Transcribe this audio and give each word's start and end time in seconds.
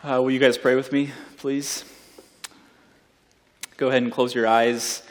Uh, 0.00 0.22
will 0.22 0.30
you 0.30 0.38
guys 0.38 0.56
pray 0.56 0.76
with 0.76 0.92
me, 0.92 1.10
please? 1.38 1.84
Go 3.78 3.88
ahead 3.88 4.00
and 4.00 4.12
close 4.12 4.32
your 4.32 4.46
eyes 4.46 5.02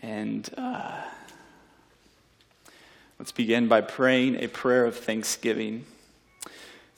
and 0.00 0.48
uh, 0.56 1.02
let's 3.18 3.32
begin 3.32 3.68
by 3.68 3.82
praying 3.82 4.42
a 4.42 4.46
prayer 4.46 4.86
of 4.86 4.96
thanksgiving. 4.96 5.84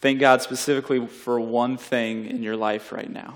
Thank 0.01 0.21
God 0.21 0.41
specifically 0.41 1.05
for 1.05 1.41
one 1.41 1.77
thing 1.77 2.27
in 2.27 2.45
your 2.45 2.57
life 2.57 2.93
right 2.93 3.11
now. 3.11 3.35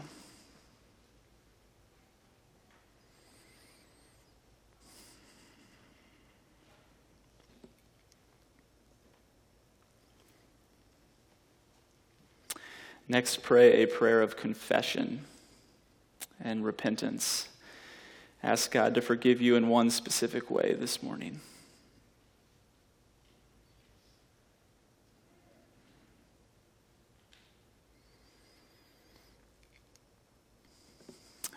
Next, 13.11 13.42
pray 13.42 13.82
a 13.82 13.88
prayer 13.88 14.22
of 14.22 14.36
confession 14.36 15.24
and 16.41 16.64
repentance. 16.64 17.48
Ask 18.41 18.70
God 18.70 18.95
to 18.95 19.00
forgive 19.00 19.41
you 19.41 19.56
in 19.56 19.66
one 19.66 19.91
specific 19.91 20.48
way 20.48 20.77
this 20.78 21.02
morning. 21.02 21.41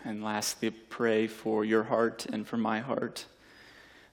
And 0.04 0.24
lastly, 0.24 0.70
pray 0.70 1.28
for 1.28 1.64
your 1.64 1.84
heart 1.84 2.26
and 2.32 2.44
for 2.48 2.56
my 2.56 2.80
heart 2.80 3.26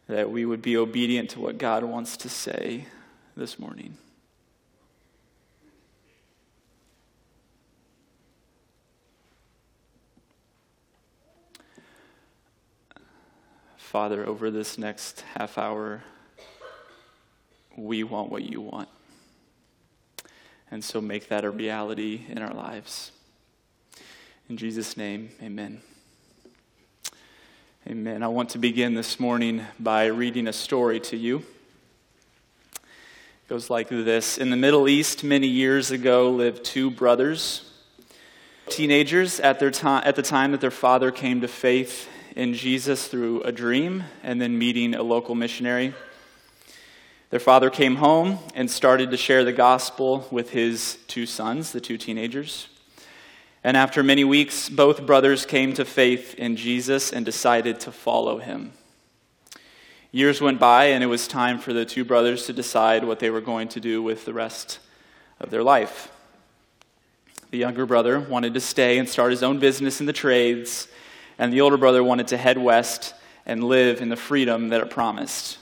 that 0.07 0.29
we 0.29 0.45
would 0.45 0.61
be 0.61 0.77
obedient 0.77 1.31
to 1.31 1.39
what 1.39 1.57
God 1.57 1.83
wants 1.83 2.17
to 2.17 2.29
say 2.29 2.85
this 3.35 3.57
morning. 3.57 3.97
Father, 13.91 14.25
over 14.25 14.49
this 14.49 14.77
next 14.77 15.19
half 15.35 15.57
hour, 15.57 16.01
we 17.75 18.05
want 18.05 18.31
what 18.31 18.41
you 18.41 18.61
want. 18.61 18.87
And 20.71 20.81
so 20.81 21.01
make 21.01 21.27
that 21.27 21.43
a 21.43 21.49
reality 21.49 22.21
in 22.29 22.37
our 22.37 22.53
lives. 22.53 23.11
In 24.47 24.55
Jesus' 24.55 24.95
name, 24.95 25.31
amen. 25.43 25.81
Amen. 27.85 28.23
I 28.23 28.29
want 28.29 28.51
to 28.51 28.57
begin 28.57 28.93
this 28.93 29.19
morning 29.19 29.65
by 29.77 30.05
reading 30.05 30.47
a 30.47 30.53
story 30.53 31.01
to 31.01 31.17
you. 31.17 31.39
It 31.39 33.49
goes 33.49 33.69
like 33.69 33.89
this 33.89 34.37
In 34.37 34.51
the 34.51 34.55
Middle 34.55 34.87
East, 34.87 35.21
many 35.21 35.47
years 35.47 35.91
ago, 35.91 36.31
lived 36.31 36.63
two 36.63 36.91
brothers, 36.91 37.69
teenagers 38.69 39.41
at, 39.41 39.59
their 39.59 39.69
time, 39.69 40.03
at 40.05 40.15
the 40.15 40.21
time 40.21 40.53
that 40.53 40.61
their 40.61 40.71
father 40.71 41.11
came 41.11 41.41
to 41.41 41.49
faith 41.49 42.07
in 42.35 42.53
Jesus 42.53 43.07
through 43.07 43.41
a 43.43 43.51
dream 43.51 44.03
and 44.23 44.41
then 44.41 44.57
meeting 44.57 44.95
a 44.95 45.03
local 45.03 45.35
missionary. 45.35 45.93
Their 47.29 47.39
father 47.39 47.69
came 47.69 47.95
home 47.95 48.39
and 48.55 48.69
started 48.69 49.11
to 49.11 49.17
share 49.17 49.43
the 49.43 49.53
gospel 49.53 50.27
with 50.31 50.49
his 50.49 50.97
two 51.07 51.25
sons, 51.25 51.71
the 51.71 51.79
two 51.79 51.97
teenagers. 51.97 52.67
And 53.63 53.77
after 53.77 54.03
many 54.03 54.23
weeks, 54.23 54.69
both 54.69 55.05
brothers 55.05 55.45
came 55.45 55.73
to 55.73 55.85
faith 55.85 56.35
in 56.35 56.55
Jesus 56.55 57.13
and 57.13 57.25
decided 57.25 57.79
to 57.81 57.91
follow 57.91 58.39
him. 58.39 58.73
Years 60.11 60.41
went 60.41 60.59
by, 60.59 60.85
and 60.85 61.03
it 61.03 61.07
was 61.07 61.27
time 61.27 61.57
for 61.57 61.71
the 61.71 61.85
two 61.85 62.03
brothers 62.03 62.45
to 62.47 62.53
decide 62.53 63.05
what 63.05 63.19
they 63.19 63.29
were 63.29 63.39
going 63.39 63.69
to 63.69 63.79
do 63.79 64.03
with 64.03 64.25
the 64.25 64.33
rest 64.33 64.79
of 65.39 65.51
their 65.51 65.63
life. 65.63 66.11
The 67.51 67.59
younger 67.59 67.85
brother 67.85 68.19
wanted 68.19 68.53
to 68.55 68.59
stay 68.59 68.97
and 68.97 69.07
start 69.07 69.31
his 69.31 69.43
own 69.43 69.59
business 69.59 70.01
in 70.01 70.05
the 70.05 70.13
trades 70.13 70.87
and 71.41 71.51
the 71.51 71.61
older 71.61 71.75
brother 71.75 72.03
wanted 72.03 72.27
to 72.27 72.37
head 72.37 72.59
west 72.59 73.15
and 73.47 73.63
live 73.63 73.99
in 73.99 74.09
the 74.09 74.15
freedom 74.15 74.69
that 74.69 74.79
it 74.79 74.91
promised. 74.91 75.57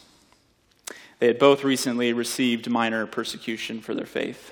They 1.19 1.27
had 1.27 1.39
both 1.39 1.63
recently 1.63 2.11
received 2.11 2.69
minor 2.69 3.05
persecution 3.07 3.79
for 3.79 3.95
their 3.95 4.05
faith. 4.05 4.51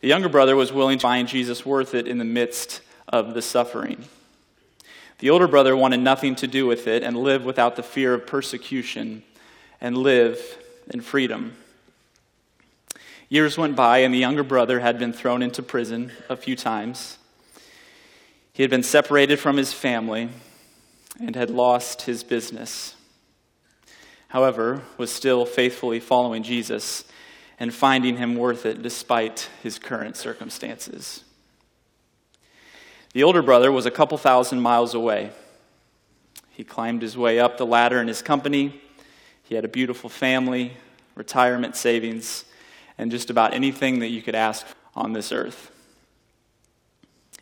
The 0.00 0.08
younger 0.08 0.30
brother 0.30 0.56
was 0.56 0.72
willing 0.72 0.96
to 0.96 1.02
find 1.02 1.28
Jesus 1.28 1.66
worth 1.66 1.94
it 1.94 2.08
in 2.08 2.16
the 2.16 2.24
midst 2.24 2.80
of 3.06 3.34
the 3.34 3.42
suffering. 3.42 4.06
The 5.18 5.28
older 5.28 5.46
brother 5.46 5.76
wanted 5.76 6.00
nothing 6.00 6.36
to 6.36 6.46
do 6.46 6.66
with 6.66 6.86
it 6.86 7.02
and 7.02 7.14
live 7.14 7.44
without 7.44 7.76
the 7.76 7.82
fear 7.82 8.14
of 8.14 8.26
persecution 8.26 9.22
and 9.78 9.98
live 9.98 10.40
in 10.88 11.02
freedom. 11.02 11.54
Years 13.28 13.58
went 13.58 13.76
by, 13.76 13.98
and 13.98 14.14
the 14.14 14.18
younger 14.18 14.42
brother 14.42 14.80
had 14.80 14.98
been 14.98 15.12
thrown 15.12 15.42
into 15.42 15.62
prison 15.62 16.12
a 16.30 16.36
few 16.36 16.56
times. 16.56 17.18
He 18.58 18.64
had 18.64 18.70
been 18.70 18.82
separated 18.82 19.38
from 19.38 19.56
his 19.56 19.72
family 19.72 20.30
and 21.20 21.36
had 21.36 21.48
lost 21.48 22.02
his 22.02 22.24
business. 22.24 22.96
However, 24.30 24.82
was 24.96 25.12
still 25.12 25.46
faithfully 25.46 26.00
following 26.00 26.42
Jesus 26.42 27.04
and 27.60 27.72
finding 27.72 28.16
him 28.16 28.34
worth 28.34 28.66
it 28.66 28.82
despite 28.82 29.48
his 29.62 29.78
current 29.78 30.16
circumstances. 30.16 31.22
The 33.12 33.22
older 33.22 33.42
brother 33.42 33.70
was 33.70 33.86
a 33.86 33.92
couple 33.92 34.18
thousand 34.18 34.60
miles 34.60 34.92
away. 34.92 35.30
He 36.50 36.64
climbed 36.64 37.02
his 37.02 37.16
way 37.16 37.38
up 37.38 37.58
the 37.58 37.64
ladder 37.64 38.00
in 38.00 38.08
his 38.08 38.22
company. 38.22 38.80
He 39.44 39.54
had 39.54 39.64
a 39.64 39.68
beautiful 39.68 40.10
family, 40.10 40.72
retirement 41.14 41.76
savings, 41.76 42.44
and 42.98 43.12
just 43.12 43.30
about 43.30 43.54
anything 43.54 44.00
that 44.00 44.08
you 44.08 44.20
could 44.20 44.34
ask 44.34 44.66
on 44.96 45.12
this 45.12 45.30
earth. 45.30 45.70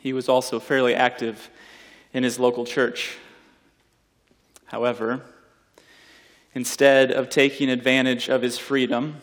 He 0.06 0.12
was 0.12 0.28
also 0.28 0.60
fairly 0.60 0.94
active 0.94 1.50
in 2.12 2.22
his 2.22 2.38
local 2.38 2.64
church. 2.64 3.16
However, 4.66 5.22
instead 6.54 7.10
of 7.10 7.28
taking 7.28 7.68
advantage 7.68 8.28
of 8.28 8.40
his 8.40 8.56
freedom, 8.56 9.16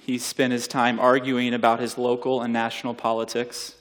he 0.00 0.16
spent 0.16 0.54
his 0.54 0.66
time 0.66 0.98
arguing 0.98 1.52
about 1.52 1.78
his 1.78 1.98
local 1.98 2.40
and 2.40 2.54
national 2.54 2.94
politics, 2.94 3.74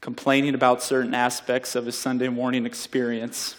complaining 0.00 0.56
about 0.56 0.82
certain 0.82 1.14
aspects 1.14 1.76
of 1.76 1.86
his 1.86 1.96
Sunday 1.96 2.28
morning 2.28 2.66
experience, 2.66 3.54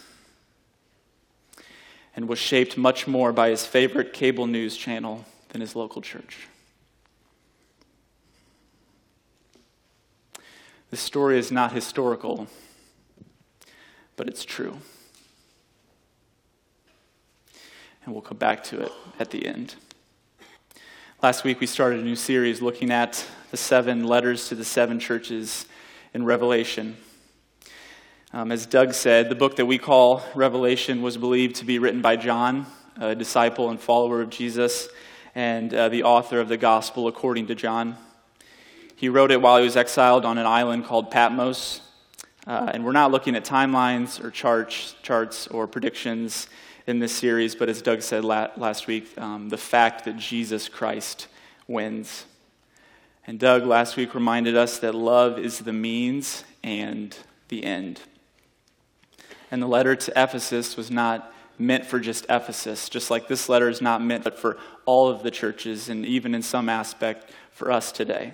and 2.18 2.28
was 2.28 2.38
shaped 2.38 2.78
much 2.78 3.08
more 3.08 3.32
by 3.32 3.48
his 3.48 3.66
favorite 3.66 4.12
cable 4.12 4.46
news 4.46 4.76
channel 4.76 5.24
than 5.52 5.62
his 5.62 5.74
local 5.74 6.02
church. 6.02 6.50
This 10.94 11.02
story 11.02 11.40
is 11.40 11.52
not 11.52 11.72
historical, 11.72 12.46
but 14.16 14.28
it's 14.28 14.46
true. 14.46 14.78
And 18.06 18.14
we'll 18.14 18.22
come 18.22 18.38
back 18.38 18.64
to 18.66 18.80
it 18.80 18.92
at 19.18 19.32
the 19.32 19.48
end. 19.48 19.74
Last 21.24 21.44
week, 21.44 21.60
we 21.60 21.66
started 21.66 22.02
a 22.02 22.04
new 22.04 22.16
series 22.16 22.62
looking 22.62 22.92
at 22.92 23.26
the 23.50 23.58
seven 23.58 24.04
letters 24.04 24.50
to 24.50 24.54
the 24.54 24.64
seven 24.64 25.00
churches 25.00 25.66
in 26.14 26.26
Revelation. 26.26 26.98
Um, 28.32 28.52
as 28.52 28.68
Doug 28.68 28.94
said, 28.94 29.30
the 29.30 29.36
book 29.36 29.56
that 29.56 29.66
we 29.66 29.80
call 29.80 30.22
Revelation 30.36 31.02
was 31.02 31.18
believed 31.18 31.56
to 31.56 31.66
be 31.66 31.80
written 31.80 32.04
by 32.04 32.18
John, 32.18 32.68
a 33.02 33.16
disciple 33.16 33.72
and 33.72 33.80
follower 33.80 34.22
of 34.22 34.30
Jesus, 34.30 34.88
and 35.34 35.74
uh, 35.74 35.90
the 35.90 36.04
author 36.04 36.40
of 36.40 36.50
the 36.50 36.58
Gospel 36.58 37.08
according 37.08 37.48
to 37.48 37.56
John. 37.56 37.98
He 39.04 39.10
wrote 39.10 39.32
it 39.32 39.42
while 39.42 39.58
he 39.58 39.66
was 39.66 39.76
exiled 39.76 40.24
on 40.24 40.38
an 40.38 40.46
island 40.46 40.86
called 40.86 41.12
Patmos. 41.12 41.82
Uh, 42.48 42.72
and 42.74 42.86
we're 42.86 42.94
not 42.94 43.12
looking 43.12 43.36
at 43.36 43.44
timelines 43.44 44.24
or 44.24 44.32
charts, 44.32 44.96
charts 45.04 45.46
or 45.48 45.68
predictions 45.68 46.48
in 46.88 47.00
this 47.00 47.12
series, 47.12 47.54
but 47.54 47.68
as 47.68 47.82
Doug 47.82 48.02
said 48.02 48.24
la- 48.24 48.52
last 48.56 48.88
week, 48.88 49.10
um, 49.18 49.50
the 49.50 49.58
fact 49.58 50.06
that 50.06 50.16
Jesus 50.16 50.70
Christ 50.70 51.28
wins. 51.68 52.24
And 53.28 53.38
Doug 53.38 53.66
last 53.66 53.98
week 53.98 54.16
reminded 54.16 54.56
us 54.56 54.80
that 54.80 54.96
love 54.96 55.38
is 55.38 55.60
the 55.60 55.74
means 55.74 56.46
and 56.64 57.14
the 57.50 57.66
end. 57.66 58.00
And 59.52 59.62
the 59.62 59.68
letter 59.68 59.98
to 59.98 60.12
Ephesus 60.12 60.78
was 60.78 60.90
not 60.90 61.34
meant 61.60 61.86
for 61.86 62.00
just 62.00 62.26
Ephesus, 62.30 62.88
just 62.88 63.12
like 63.12 63.28
this 63.28 63.50
letter 63.50 63.68
is 63.68 63.82
not 63.82 64.02
meant 64.02 64.24
but 64.24 64.40
for 64.40 64.58
all 64.86 65.10
of 65.10 65.24
the 65.24 65.32
churches, 65.32 65.90
and 65.90 66.06
even 66.06 66.34
in 66.34 66.42
some 66.42 66.70
aspect 66.70 67.30
for 67.52 67.70
us 67.70 67.92
today. 67.92 68.34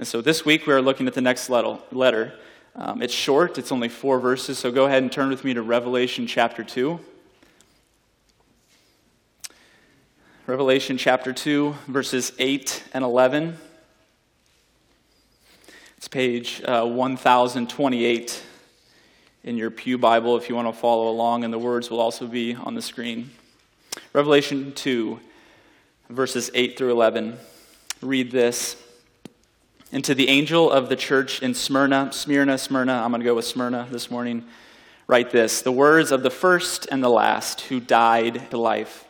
And 0.00 0.08
so 0.08 0.22
this 0.22 0.46
week 0.46 0.66
we 0.66 0.72
are 0.72 0.80
looking 0.80 1.06
at 1.08 1.12
the 1.12 1.20
next 1.20 1.50
letter. 1.50 2.32
Um, 2.74 3.02
it's 3.02 3.12
short, 3.12 3.58
it's 3.58 3.70
only 3.70 3.90
four 3.90 4.18
verses, 4.18 4.58
so 4.58 4.72
go 4.72 4.86
ahead 4.86 5.02
and 5.02 5.12
turn 5.12 5.28
with 5.28 5.44
me 5.44 5.52
to 5.52 5.60
Revelation 5.60 6.26
chapter 6.26 6.64
2. 6.64 6.98
Revelation 10.46 10.96
chapter 10.96 11.34
2, 11.34 11.74
verses 11.86 12.32
8 12.38 12.82
and 12.94 13.04
11. 13.04 13.58
It's 15.98 16.08
page 16.08 16.62
uh, 16.64 16.86
1028 16.86 18.42
in 19.44 19.58
your 19.58 19.70
Pew 19.70 19.98
Bible 19.98 20.38
if 20.38 20.48
you 20.48 20.54
want 20.54 20.66
to 20.66 20.72
follow 20.72 21.10
along, 21.10 21.44
and 21.44 21.52
the 21.52 21.58
words 21.58 21.90
will 21.90 22.00
also 22.00 22.26
be 22.26 22.54
on 22.54 22.74
the 22.74 22.80
screen. 22.80 23.32
Revelation 24.14 24.72
2, 24.72 25.20
verses 26.08 26.50
8 26.54 26.78
through 26.78 26.92
11. 26.92 27.36
Read 28.00 28.30
this. 28.30 28.82
And 29.92 30.04
to 30.04 30.14
the 30.14 30.28
angel 30.28 30.70
of 30.70 30.88
the 30.88 30.94
church 30.94 31.42
in 31.42 31.52
Smyrna, 31.52 32.12
Smyrna, 32.12 32.58
Smyrna, 32.58 32.92
I'm 32.92 33.10
going 33.10 33.20
to 33.20 33.24
go 33.24 33.34
with 33.34 33.44
Smyrna 33.44 33.88
this 33.90 34.08
morning, 34.08 34.44
write 35.08 35.32
this 35.32 35.62
The 35.62 35.72
words 35.72 36.12
of 36.12 36.22
the 36.22 36.30
first 36.30 36.86
and 36.92 37.02
the 37.02 37.08
last 37.08 37.62
who 37.62 37.80
died 37.80 38.50
to 38.50 38.56
life. 38.56 39.06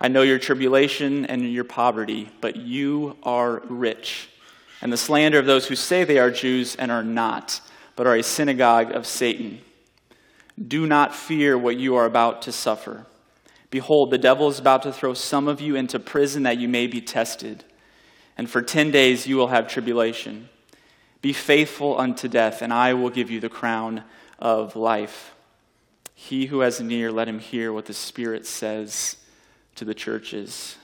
I 0.00 0.06
know 0.06 0.22
your 0.22 0.38
tribulation 0.38 1.26
and 1.26 1.52
your 1.52 1.64
poverty, 1.64 2.30
but 2.40 2.54
you 2.54 3.16
are 3.24 3.60
rich. 3.68 4.28
And 4.80 4.92
the 4.92 4.96
slander 4.96 5.38
of 5.38 5.46
those 5.46 5.66
who 5.66 5.74
say 5.74 6.04
they 6.04 6.18
are 6.18 6.30
Jews 6.30 6.76
and 6.76 6.92
are 6.92 7.02
not, 7.02 7.60
but 7.96 8.06
are 8.06 8.16
a 8.16 8.22
synagogue 8.22 8.92
of 8.92 9.06
Satan. 9.06 9.62
Do 10.68 10.86
not 10.86 11.14
fear 11.14 11.58
what 11.58 11.76
you 11.76 11.96
are 11.96 12.04
about 12.04 12.42
to 12.42 12.52
suffer. 12.52 13.06
Behold, 13.70 14.12
the 14.12 14.18
devil 14.18 14.48
is 14.48 14.60
about 14.60 14.84
to 14.84 14.92
throw 14.92 15.14
some 15.14 15.48
of 15.48 15.60
you 15.60 15.74
into 15.74 15.98
prison 15.98 16.44
that 16.44 16.58
you 16.58 16.68
may 16.68 16.86
be 16.86 17.00
tested. 17.00 17.64
And 18.36 18.50
for 18.50 18.62
ten 18.62 18.90
days 18.90 19.26
you 19.26 19.36
will 19.36 19.48
have 19.48 19.68
tribulation. 19.68 20.48
Be 21.22 21.32
faithful 21.32 21.98
unto 21.98 22.28
death, 22.28 22.62
and 22.62 22.72
I 22.72 22.94
will 22.94 23.10
give 23.10 23.30
you 23.30 23.40
the 23.40 23.48
crown 23.48 24.04
of 24.38 24.76
life. 24.76 25.34
He 26.14 26.46
who 26.46 26.60
has 26.60 26.80
an 26.80 26.90
ear, 26.90 27.10
let 27.10 27.28
him 27.28 27.38
hear 27.38 27.72
what 27.72 27.86
the 27.86 27.94
Spirit 27.94 28.46
says 28.46 29.16
to 29.76 29.84
the 29.84 29.94
churches. 29.94 30.76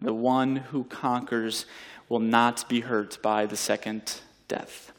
The 0.00 0.14
one 0.14 0.56
who 0.56 0.84
conquers 0.84 1.66
will 2.08 2.20
not 2.20 2.68
be 2.68 2.80
hurt 2.80 3.20
by 3.22 3.46
the 3.46 3.56
second 3.56 4.20
death. 4.46 4.92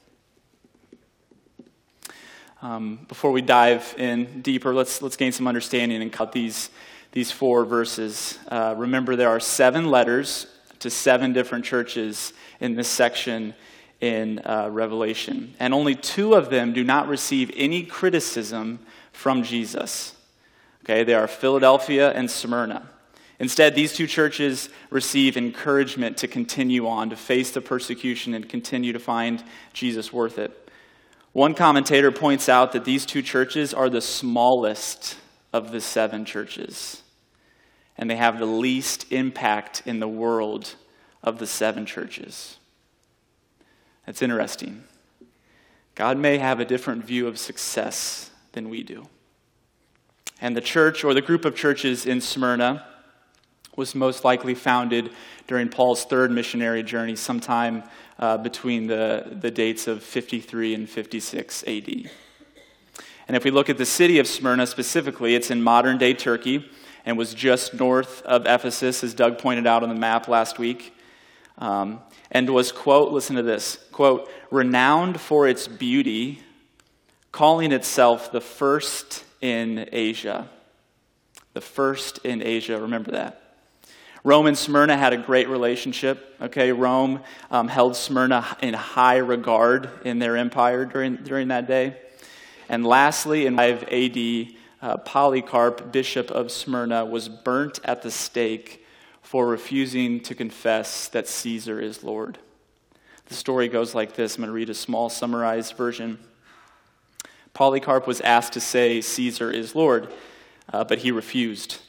Um, 2.62 3.06
before 3.08 3.32
we 3.32 3.42
dive 3.42 3.96
in 3.98 4.42
deeper, 4.42 4.74
let's, 4.74 5.02
let's 5.02 5.16
gain 5.16 5.32
some 5.32 5.48
understanding 5.48 6.02
and 6.02 6.12
cut 6.12 6.34
these, 6.34 6.70
these 7.14 7.32
four 7.32 7.64
verses. 7.64 8.38
Uh, 8.50 8.76
remember, 8.78 9.16
there 9.16 9.30
are 9.30 9.40
seven 9.40 9.90
letters 9.90 10.46
to 10.80 10.90
seven 10.90 11.34
different 11.34 11.66
churches 11.66 12.34
in 12.60 12.76
this 12.76 12.88
section 12.88 13.54
in 14.02 14.40
uh, 14.46 14.70
Revelation, 14.72 15.54
and 15.60 15.74
only 15.74 15.94
two 15.96 16.34
of 16.34 16.50
them 16.50 16.74
do 16.74 16.84
not 16.84 17.08
receive 17.08 17.52
any 17.56 17.84
criticism 17.84 18.80
from 19.12 19.44
Jesus. 19.44 20.16
Okay, 20.86 21.04
they 21.04 21.14
are 21.14 21.28
Philadelphia 21.28 22.12
and 22.12 22.31
Smyrna. 22.31 22.90
Instead, 23.40 23.74
these 23.74 23.94
two 23.94 24.08
churches 24.08 24.70
receive 24.90 25.38
encouragement 25.38 26.18
to 26.18 26.28
continue 26.28 26.88
on, 26.88 27.10
to 27.10 27.16
face 27.16 27.52
the 27.52 27.62
persecution, 27.62 28.34
and 28.34 28.50
continue 28.50 28.92
to 28.92 29.00
find 29.00 29.44
Jesus 29.74 30.12
worth 30.12 30.38
it. 30.38 30.70
One 31.31 31.54
commentator 31.54 32.12
points 32.12 32.50
out 32.50 32.72
that 32.74 32.86
these 32.86 33.06
two 33.06 33.22
churches 33.22 33.74
are 33.74 33.90
the 33.90 34.02
smallest 34.02 35.18
of 35.54 35.72
the 35.72 35.80
seven 35.80 36.26
churches, 36.26 37.02
and 38.00 38.10
they 38.10 38.16
have 38.16 38.40
the 38.40 38.46
least 38.46 39.12
impact 39.12 39.84
in 39.86 40.00
the 40.00 40.07
world 40.07 40.75
of 41.22 41.38
the 41.38 41.46
seven 41.46 41.86
churches. 41.86 42.57
That's 44.06 44.22
interesting. 44.22 44.86
God 45.96 46.18
may 46.18 46.38
have 46.38 46.62
a 46.62 46.66
different 46.66 47.04
view 47.04 47.28
of 47.28 47.38
success 47.38 48.31
than 48.54 48.69
we 48.69 48.84
do. 48.84 49.07
And 50.40 50.56
the 50.56 50.62
church, 50.62 51.04
or 51.04 51.13
the 51.13 51.22
group 51.22 51.44
of 51.44 51.57
churches 51.57 52.06
in 52.06 52.22
Smyrna, 52.22 52.86
was 53.75 53.94
most 53.94 54.24
likely 54.24 54.56
founded 54.56 55.12
during 55.48 55.68
Paul's 55.68 56.06
third 56.06 56.31
missionary 56.31 56.84
journey, 56.84 57.18
sometime 57.18 57.84
uh, 58.18 58.38
between 58.38 58.88
the, 58.88 59.28
the 59.30 59.52
dates 59.52 59.88
of 59.88 60.02
53 60.02 60.74
and 60.74 60.90
56 60.90 61.63
AD. 61.68 62.10
And 63.28 63.36
if 63.36 63.44
we 63.44 63.52
look 63.52 63.69
at 63.69 63.78
the 63.78 63.86
city 63.86 64.19
of 64.19 64.28
Smyrna 64.28 64.68
specifically, 64.68 65.36
it's 65.36 65.52
in 65.52 65.62
modern 65.62 65.98
day 65.98 66.13
Turkey 66.13 66.66
and 67.10 67.18
was 67.18 67.34
just 67.34 67.74
north 67.74 68.22
of 68.22 68.46
Ephesus, 68.46 69.04
as 69.04 69.16
Doug 69.16 69.40
pointed 69.40 69.66
out 69.66 69.82
on 69.82 69.90
the 69.90 69.96
map 69.96 70.28
last 70.28 70.60
week. 70.60 70.94
Um, 71.58 72.02
and 72.30 72.48
was, 72.52 72.72
quote, 72.72 73.12
listen 73.12 73.36
to 73.36 73.42
this, 73.42 73.80
quote, 73.92 74.30
renowned 74.52 75.20
for 75.20 75.48
its 75.48 75.68
beauty, 75.68 76.40
calling 77.32 77.72
itself 77.72 78.32
the 78.32 78.40
first 78.40 79.24
in 79.42 79.90
Asia. 79.92 80.48
The 81.54 81.62
first 81.62 82.20
in 82.20 82.44
Asia, 82.44 82.80
remember 82.80 83.10
that. 83.14 83.56
Rome 84.24 84.46
and 84.46 84.58
Smyrna 84.58 84.96
had 84.96 85.12
a 85.12 85.18
great 85.18 85.50
relationship. 85.50 86.36
Okay, 86.40 86.72
Rome 86.72 87.22
um, 87.50 87.68
held 87.68 87.96
Smyrna 87.96 88.46
in 88.62 88.76
high 88.76 89.18
regard 89.18 89.90
in 90.06 90.20
their 90.20 90.38
empire 90.38 90.86
during, 90.86 91.16
during 91.16 91.48
that 91.48 91.68
day. 91.68 91.98
And 92.70 92.86
lastly, 92.86 93.48
in 93.48 93.58
5 93.58 93.86
AD, 93.86 94.59
uh, 94.81 94.98
Polycarp, 94.98 95.92
bishop 95.92 96.31
of 96.31 96.52
Smyrna, 96.52 97.06
was 97.06 97.30
burnt 97.30 97.80
at 97.84 98.02
the 98.02 98.12
stake 98.12 98.86
for 99.22 99.48
refusing 99.48 100.22
to 100.22 100.34
confess 100.34 101.08
that 101.10 101.28
Caesar 101.28 101.80
is 101.80 102.04
Lord. 102.04 102.38
The 103.26 103.36
story 103.36 103.68
goes 103.68 103.94
like 103.94 104.16
this. 104.16 104.36
I'm 104.36 104.42
going 104.42 104.48
to 104.48 104.54
read 104.54 104.70
a 104.70 104.74
small 104.74 105.10
summarized 105.10 105.76
version. 105.76 106.18
Polycarp 107.54 108.08
was 108.08 108.22
asked 108.22 108.54
to 108.54 108.60
say 108.60 109.02
Caesar 109.02 109.52
is 109.52 109.76
Lord, 109.76 110.12
uh, 110.72 110.84
but 110.84 111.00
he 111.00 111.12
refused. 111.12 111.80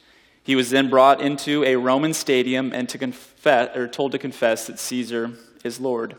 He 0.43 0.55
was 0.55 0.69
then 0.69 0.89
brought 0.89 1.21
into 1.21 1.63
a 1.63 1.77
Roman 1.77 2.13
stadium 2.13 2.73
and 2.73 2.89
to 2.89 2.97
confess, 2.97 3.75
or 3.75 3.87
told 3.87 4.11
to 4.11 4.19
confess 4.19 4.67
that 4.67 4.79
Caesar 4.79 5.31
is 5.63 5.79
Lord. 5.79 6.15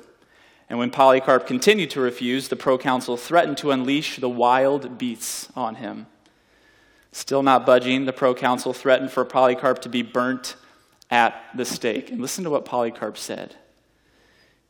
And 0.69 0.78
when 0.78 0.90
Polycarp 0.90 1.46
continued 1.46 1.90
to 1.90 2.00
refuse, 2.00 2.48
the 2.48 2.56
proconsul 2.56 3.16
threatened 3.16 3.58
to 3.58 3.72
unleash 3.72 4.16
the 4.16 4.28
wild 4.28 4.96
beasts 4.96 5.48
on 5.54 5.74
him. 5.74 6.06
Still 7.12 7.42
not 7.42 7.66
budging, 7.66 8.06
the 8.06 8.12
proconsul 8.12 8.72
threatened 8.72 9.12
for 9.12 9.24
Polycarp 9.24 9.82
to 9.82 9.90
be 9.90 10.02
burnt 10.02 10.56
at 11.10 11.34
the 11.54 11.66
stake. 11.66 12.10
And 12.10 12.20
listen 12.20 12.44
to 12.44 12.50
what 12.50 12.64
Polycarp 12.64 13.18
said. 13.18 13.54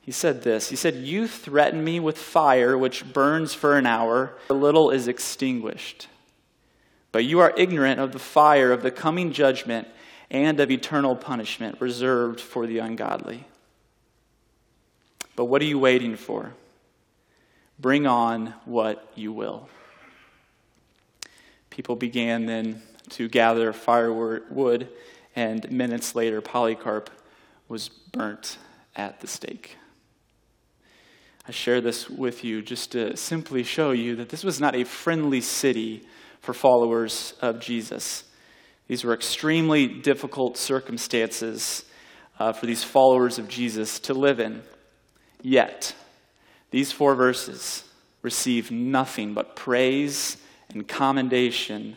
He 0.01 0.11
said 0.11 0.43
this 0.43 0.69
He 0.69 0.77
said, 0.77 0.97
You 0.97 1.29
threaten 1.29 1.83
me 1.83 2.01
with 2.01 2.19
fire 2.19 2.77
which 2.77 3.11
burns 3.13 3.55
for 3.55 3.79
an 3.79 3.87
hour, 3.87 4.37
a 4.51 4.55
little 4.55 4.91
is 4.91 5.09
extinguished. 5.09 6.09
But 7.13 7.25
you 7.25 7.41
are 7.41 7.53
ignorant 7.57 8.01
of 8.01 8.13
the 8.13 8.19
fire 8.19 8.73
of 8.73 8.83
the 8.83 8.91
coming 8.91 9.33
judgment 9.33 9.87
and 10.31 10.59
of 10.59 10.71
eternal 10.71 11.15
punishment 11.15 11.81
reserved 11.81 12.41
for 12.41 12.67
the 12.67 12.79
ungodly. 12.79 13.47
But 15.37 15.45
what 15.45 15.63
are 15.63 15.67
you 15.67 15.79
waiting 15.79 16.17
for? 16.17 16.53
Bring 17.79 18.07
on 18.07 18.55
what 18.65 19.13
you 19.15 19.33
will. 19.33 19.69
People 21.73 21.97
began 21.97 22.45
then 22.45 22.83
to 23.09 23.31
gather 23.31 23.73
firewood, 23.73 24.89
and 25.35 25.73
minutes 25.73 26.15
later, 26.15 26.43
Polycarp 26.43 27.09
was 27.67 27.89
burnt 27.89 28.59
at 28.95 29.23
the 29.23 29.27
stake. 29.27 29.79
I 31.49 31.51
share 31.51 31.81
this 31.81 32.11
with 32.11 32.45
you 32.45 32.61
just 32.61 32.93
to 32.93 33.17
simply 33.17 33.63
show 33.63 33.93
you 33.93 34.17
that 34.17 34.29
this 34.29 34.45
was 34.45 34.61
not 34.61 34.75
a 34.75 34.85
friendly 34.85 35.41
city 35.41 36.07
for 36.41 36.53
followers 36.53 37.33
of 37.41 37.59
Jesus. 37.59 38.25
These 38.87 39.03
were 39.03 39.15
extremely 39.15 39.87
difficult 39.87 40.59
circumstances 40.59 41.87
uh, 42.39 42.53
for 42.53 42.67
these 42.67 42.85
followers 42.85 43.39
of 43.39 43.49
Jesus 43.49 43.99
to 44.01 44.13
live 44.13 44.41
in. 44.41 44.61
Yet, 45.41 45.95
these 46.71 46.93
four 46.93 47.15
verses 47.15 47.85
receive 48.21 48.71
nothing 48.71 49.33
but 49.33 49.57
praise 49.57 50.37
and 50.73 50.87
commendation 50.87 51.97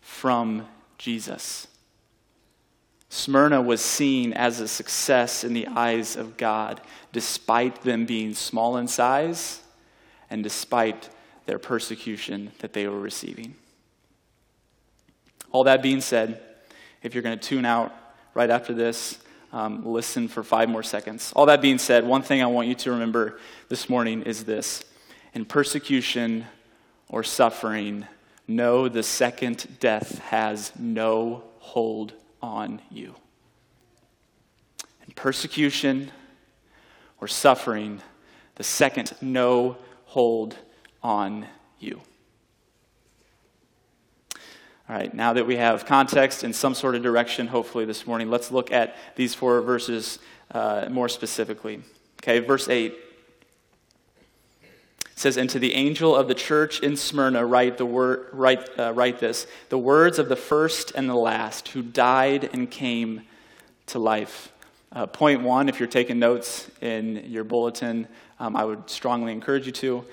from 0.00 0.66
Jesus. 0.98 1.66
Smyrna 3.08 3.60
was 3.60 3.80
seen 3.80 4.32
as 4.32 4.60
a 4.60 4.68
success 4.68 5.42
in 5.42 5.52
the 5.52 5.66
eyes 5.66 6.14
of 6.14 6.36
God, 6.36 6.80
despite 7.12 7.82
them 7.82 8.06
being 8.06 8.34
small 8.34 8.76
in 8.76 8.86
size 8.86 9.60
and 10.30 10.44
despite 10.44 11.08
their 11.46 11.58
persecution 11.58 12.52
that 12.60 12.72
they 12.72 12.86
were 12.86 13.00
receiving. 13.00 13.56
All 15.50 15.64
that 15.64 15.82
being 15.82 16.00
said, 16.00 16.40
if 17.02 17.14
you're 17.14 17.22
going 17.24 17.36
to 17.36 17.48
tune 17.48 17.64
out 17.64 17.92
right 18.34 18.50
after 18.50 18.72
this, 18.72 19.18
um, 19.52 19.84
listen 19.84 20.28
for 20.28 20.44
five 20.44 20.68
more 20.68 20.84
seconds. 20.84 21.32
All 21.34 21.46
that 21.46 21.60
being 21.60 21.78
said, 21.78 22.04
one 22.04 22.22
thing 22.22 22.40
I 22.40 22.46
want 22.46 22.68
you 22.68 22.76
to 22.76 22.92
remember 22.92 23.40
this 23.68 23.88
morning 23.88 24.22
is 24.22 24.44
this 24.44 24.84
in 25.34 25.44
persecution 25.44 26.46
or 27.10 27.22
suffering, 27.22 28.06
know 28.46 28.88
the 28.88 29.02
second 29.02 29.66
death 29.80 30.18
has 30.20 30.72
no 30.78 31.44
hold 31.58 32.12
on 32.40 32.80
you. 32.90 33.14
In 35.06 35.12
persecution 35.14 36.10
or 37.20 37.28
suffering, 37.28 38.00
the 38.54 38.62
second 38.62 39.12
no 39.20 39.76
hold 40.06 40.56
on 41.02 41.46
you. 41.78 42.00
All 44.88 44.96
right, 44.96 45.12
now 45.12 45.32
that 45.32 45.46
we 45.46 45.56
have 45.56 45.86
context 45.86 46.42
and 46.42 46.54
some 46.54 46.74
sort 46.74 46.94
of 46.94 47.02
direction, 47.02 47.46
hopefully, 47.46 47.84
this 47.84 48.06
morning, 48.06 48.28
let's 48.28 48.50
look 48.50 48.72
at 48.72 48.96
these 49.14 49.34
four 49.34 49.60
verses 49.60 50.18
uh, 50.50 50.88
more 50.90 51.08
specifically. 51.08 51.82
Okay, 52.20 52.40
verse 52.40 52.68
8 52.68 52.94
says, 55.20 55.36
And 55.36 55.50
to 55.50 55.58
the 55.58 55.74
angel 55.74 56.16
of 56.16 56.28
the 56.28 56.34
church 56.34 56.80
in 56.80 56.96
Smyrna, 56.96 57.44
write, 57.44 57.76
the 57.76 57.84
word, 57.84 58.28
write, 58.32 58.68
uh, 58.78 58.92
write 58.94 59.18
this 59.18 59.46
the 59.68 59.78
words 59.78 60.18
of 60.18 60.28
the 60.28 60.36
first 60.36 60.92
and 60.94 61.08
the 61.08 61.14
last, 61.14 61.68
who 61.68 61.82
died 61.82 62.48
and 62.52 62.70
came 62.70 63.22
to 63.86 63.98
life. 63.98 64.50
Uh, 64.92 65.06
point 65.06 65.42
one, 65.42 65.68
if 65.68 65.78
you're 65.78 65.88
taking 65.88 66.18
notes 66.18 66.70
in 66.80 67.24
your 67.26 67.44
bulletin, 67.44 68.08
um, 68.38 68.56
I 68.56 68.64
would 68.64 68.88
strongly 68.88 69.32
encourage 69.32 69.66
you 69.66 69.72
to, 69.72 70.04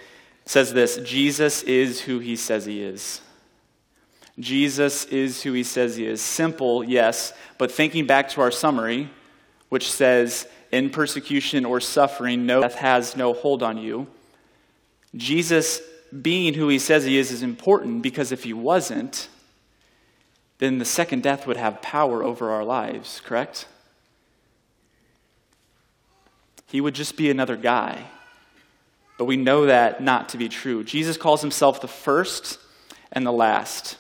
says 0.46 0.74
this 0.74 0.98
Jesus 0.98 1.64
is 1.64 2.02
who 2.02 2.20
he 2.20 2.36
says 2.36 2.66
he 2.66 2.84
is. 2.84 3.22
Jesus 4.40 5.06
is 5.06 5.42
who 5.42 5.54
he 5.54 5.64
says 5.64 5.96
he 5.96 6.06
is. 6.06 6.22
Simple, 6.22 6.84
yes, 6.84 7.34
but 7.58 7.72
thinking 7.72 8.06
back 8.06 8.30
to 8.30 8.42
our 8.42 8.52
summary, 8.52 9.10
which 9.70 9.90
says, 9.90 10.48
in 10.72 10.90
persecution 10.90 11.66
or 11.66 11.80
suffering, 11.80 12.46
no 12.46 12.62
death 12.62 12.76
has 12.76 13.16
no 13.16 13.34
hold 13.34 13.64
on 13.64 13.78
you. 13.78 14.06
Jesus 15.16 15.82
being 16.22 16.54
who 16.54 16.68
he 16.68 16.80
says 16.80 17.04
he 17.04 17.18
is 17.18 17.32
is 17.32 17.44
important 17.44 18.02
because 18.02 18.32
if 18.32 18.44
he 18.44 18.54
wasn't, 18.54 19.30
then 20.60 20.80
the 20.80 20.86
second 20.86 21.24
death 21.24 21.46
would 21.46 21.58
have 21.58 21.82
power 21.82 22.24
over 22.24 22.50
our 22.50 22.64
lives, 22.64 23.22
correct? 23.24 23.68
He 26.68 26.82
would 26.82 26.96
just 26.96 27.16
be 27.16 27.30
another 27.30 27.56
guy. 27.56 28.06
But 29.18 29.26
we 29.26 29.38
know 29.38 29.66
that 29.66 30.02
not 30.02 30.30
to 30.30 30.38
be 30.38 30.50
true. 30.50 30.84
Jesus 30.84 31.18
calls 31.18 31.42
himself 31.42 31.82
the 31.82 31.88
first 31.88 32.60
and 33.12 33.26
the 33.26 33.32
last. 33.32 33.98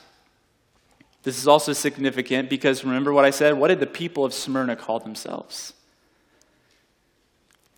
This 1.23 1.39
is 1.39 1.47
also 1.47 1.73
significant 1.73 2.49
because 2.49 2.83
remember 2.83 3.11
what 3.11 3.25
I 3.25 3.31
said? 3.31 3.57
What 3.57 3.69
did 3.69 3.79
the 3.79 3.87
people 3.87 4.23
of 4.23 4.33
Smyrna 4.33 4.75
call 4.75 4.99
themselves? 4.99 5.73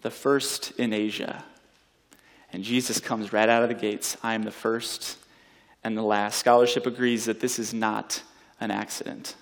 The 0.01 0.11
first 0.11 0.71
in 0.71 0.93
Asia. 0.93 1.43
And 2.51 2.63
Jesus 2.63 2.99
comes 2.99 3.31
right 3.31 3.49
out 3.49 3.63
of 3.63 3.69
the 3.69 3.75
gates 3.75 4.17
I 4.23 4.33
am 4.33 4.43
the 4.43 4.51
first 4.51 5.17
and 5.83 5.97
the 5.97 6.01
last. 6.01 6.39
Scholarship 6.39 6.85
agrees 6.85 7.25
that 7.25 7.39
this 7.39 7.59
is 7.59 7.73
not 7.73 8.21
an 8.59 8.71
accident. 8.71 9.35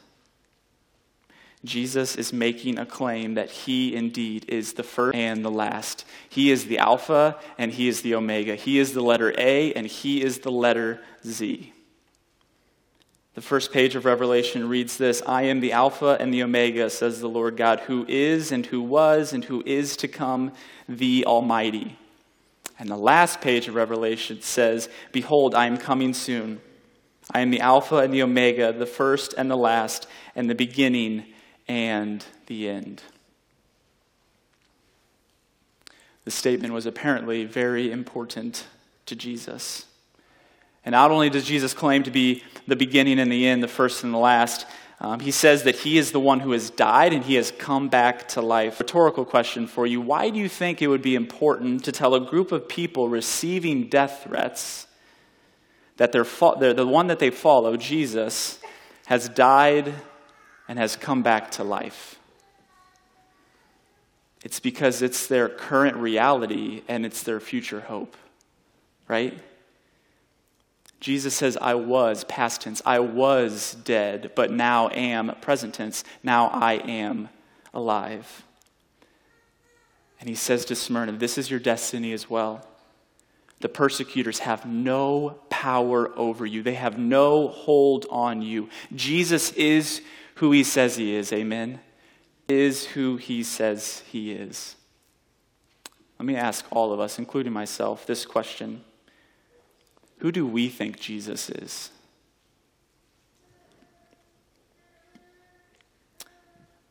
Jesus 1.66 2.16
is 2.16 2.32
making 2.32 2.78
a 2.78 2.86
claim 2.86 3.34
that 3.34 3.50
he 3.50 3.96
indeed 3.96 4.46
is 4.48 4.74
the 4.74 4.84
first 4.84 5.16
and 5.16 5.44
the 5.44 5.52
last. 5.52 6.06
He 6.30 6.52
is 6.52 6.66
the 6.66 6.78
Alpha 6.78 7.38
and 7.58 7.72
he 7.72 7.88
is 7.88 8.02
the 8.02 8.16
Omega. 8.16 8.56
He 8.56 8.78
is 8.80 8.94
the 8.94 9.02
letter 9.02 9.34
A 9.38 9.74
and 9.74 9.88
he 9.88 10.22
is 10.22 10.40
the 10.40 10.52
letter 10.52 11.02
Z. 11.26 11.74
The 13.34 13.42
first 13.42 13.72
page 13.72 13.96
of 13.96 14.06
Revelation 14.06 14.68
reads 14.70 14.98
this 14.98 15.22
I 15.26 15.44
am 15.44 15.60
the 15.60 15.74
Alpha 15.74 16.18
and 16.20 16.34
the 16.34 16.44
Omega, 16.44 16.90
says 16.90 17.20
the 17.20 17.30
Lord 17.30 17.58
God, 17.58 17.82
who 17.82 18.06
is 18.08 18.52
and 18.52 18.66
who 18.66 18.82
was 18.82 19.34
and 19.34 19.44
who 19.44 19.62
is 19.66 19.98
to 19.98 20.08
come, 20.08 20.54
the 20.88 21.26
Almighty. 21.26 21.98
And 22.80 22.90
the 22.90 22.98
last 22.98 23.42
page 23.42 23.68
of 23.68 23.76
Revelation 23.76 24.42
says, 24.42 24.90
Behold, 25.12 25.56
I 25.56 25.66
am 25.66 25.78
coming 25.78 26.14
soon. 26.14 26.62
I 27.32 27.42
am 27.42 27.50
the 27.50 27.60
Alpha 27.60 27.98
and 27.98 28.14
the 28.14 28.22
Omega, 28.22 28.72
the 28.72 28.86
first 28.86 29.34
and 29.38 29.50
the 29.50 29.58
last, 29.58 30.08
and 30.36 30.50
the 30.50 30.56
beginning 30.56 31.26
and 31.68 32.24
the 32.46 32.70
end. 32.70 33.02
The 36.24 36.32
statement 36.32 36.74
was 36.74 36.86
apparently 36.86 37.46
very 37.46 37.92
important 37.92 38.68
to 39.06 39.16
Jesus. 39.16 39.86
And 40.88 40.94
not 40.94 41.12
only 41.12 41.30
does 41.30 41.44
Jesus 41.44 41.74
claim 41.74 42.04
to 42.04 42.12
be 42.12 42.44
the 42.66 42.78
beginning 42.78 43.20
and 43.20 43.30
the 43.30 43.46
end, 43.46 43.62
the 43.62 43.68
first 43.68 44.06
and 44.06 44.14
the 44.14 44.18
last, 44.18 44.66
um, 45.02 45.20
he 45.20 45.32
says 45.32 45.64
that 45.64 45.76
he 45.76 45.98
is 45.98 46.14
the 46.14 46.20
one 46.22 46.40
who 46.40 46.54
has 46.54 46.70
died 46.70 47.12
and 47.12 47.26
he 47.26 47.36
has 47.36 47.52
come 47.52 47.90
back 47.90 48.30
to 48.30 48.42
life. 48.42 48.80
Rhetorical 48.80 49.26
question 49.26 49.68
for 49.68 49.86
you 49.86 50.00
Why 50.00 50.30
do 50.30 50.40
you 50.40 50.48
think 50.48 50.82
it 50.82 50.88
would 50.88 51.02
be 51.02 51.16
important 51.16 51.84
to 51.84 51.92
tell 51.92 52.16
a 52.16 52.22
group 52.22 52.54
of 52.54 52.70
people 52.70 53.10
receiving 53.10 53.90
death 53.90 54.24
threats 54.24 54.88
that 55.98 56.14
they're 56.14 56.24
fo- 56.24 56.58
they're 56.58 56.74
the 56.74 56.88
one 56.88 57.08
that 57.08 57.20
they 57.20 57.32
follow, 57.32 57.76
Jesus, 57.76 58.58
has 59.08 59.28
died 59.28 59.94
and 60.70 60.80
has 60.80 60.96
come 60.96 61.22
back 61.22 61.52
to 61.52 61.66
life? 61.66 62.18
It's 64.42 64.62
because 64.62 65.02
it's 65.02 65.28
their 65.28 65.50
current 65.50 65.98
reality 65.98 66.84
and 66.88 67.06
it's 67.06 67.24
their 67.24 67.42
future 67.42 67.82
hope, 67.82 68.16
right? 69.10 69.38
Jesus 71.00 71.36
says, 71.36 71.58
I 71.62 71.76
was, 71.76 72.24
past 72.24 72.62
tense, 72.62 72.82
I 72.86 73.00
was 73.00 73.76
dead, 73.84 74.32
but 74.36 74.52
now 74.52 74.90
am, 74.90 75.36
present 75.42 75.76
tense, 75.76 76.04
now 76.24 76.48
I 76.48 76.74
am 76.74 77.30
alive. 77.74 78.44
And 80.20 80.28
he 80.28 80.36
says 80.36 80.66
to 80.66 80.76
Smyrna, 80.76 81.14
This 81.14 81.38
is 81.38 81.52
your 81.52 81.60
destiny 81.60 82.14
as 82.14 82.30
well. 82.30 82.68
The 83.60 83.70
persecutors 83.70 84.40
have 84.40 84.66
no 84.66 85.40
power 85.50 86.12
over 86.18 86.46
you, 86.46 86.64
they 86.64 86.76
have 86.76 86.98
no 86.98 87.48
hold 87.48 88.06
on 88.10 88.42
you. 88.42 88.70
Jesus 88.96 89.52
is 89.54 90.02
who 90.36 90.52
he 90.52 90.64
says 90.64 90.96
he 90.96 91.16
is, 91.16 91.34
amen? 91.34 91.80
Is 92.48 92.86
who 92.86 93.18
he 93.18 93.44
says 93.44 94.04
he 94.08 94.32
is. 94.32 94.76
Let 96.20 96.26
me 96.26 96.36
ask 96.36 96.66
all 96.72 96.94
of 96.94 97.00
us, 97.00 97.20
including 97.20 97.54
myself, 97.54 98.06
this 98.06 98.26
question. 98.26 98.84
Who 100.20 100.32
do 100.32 100.46
we 100.46 100.70
think 100.70 101.00
Jesus 101.00 101.50
is? 101.50 101.92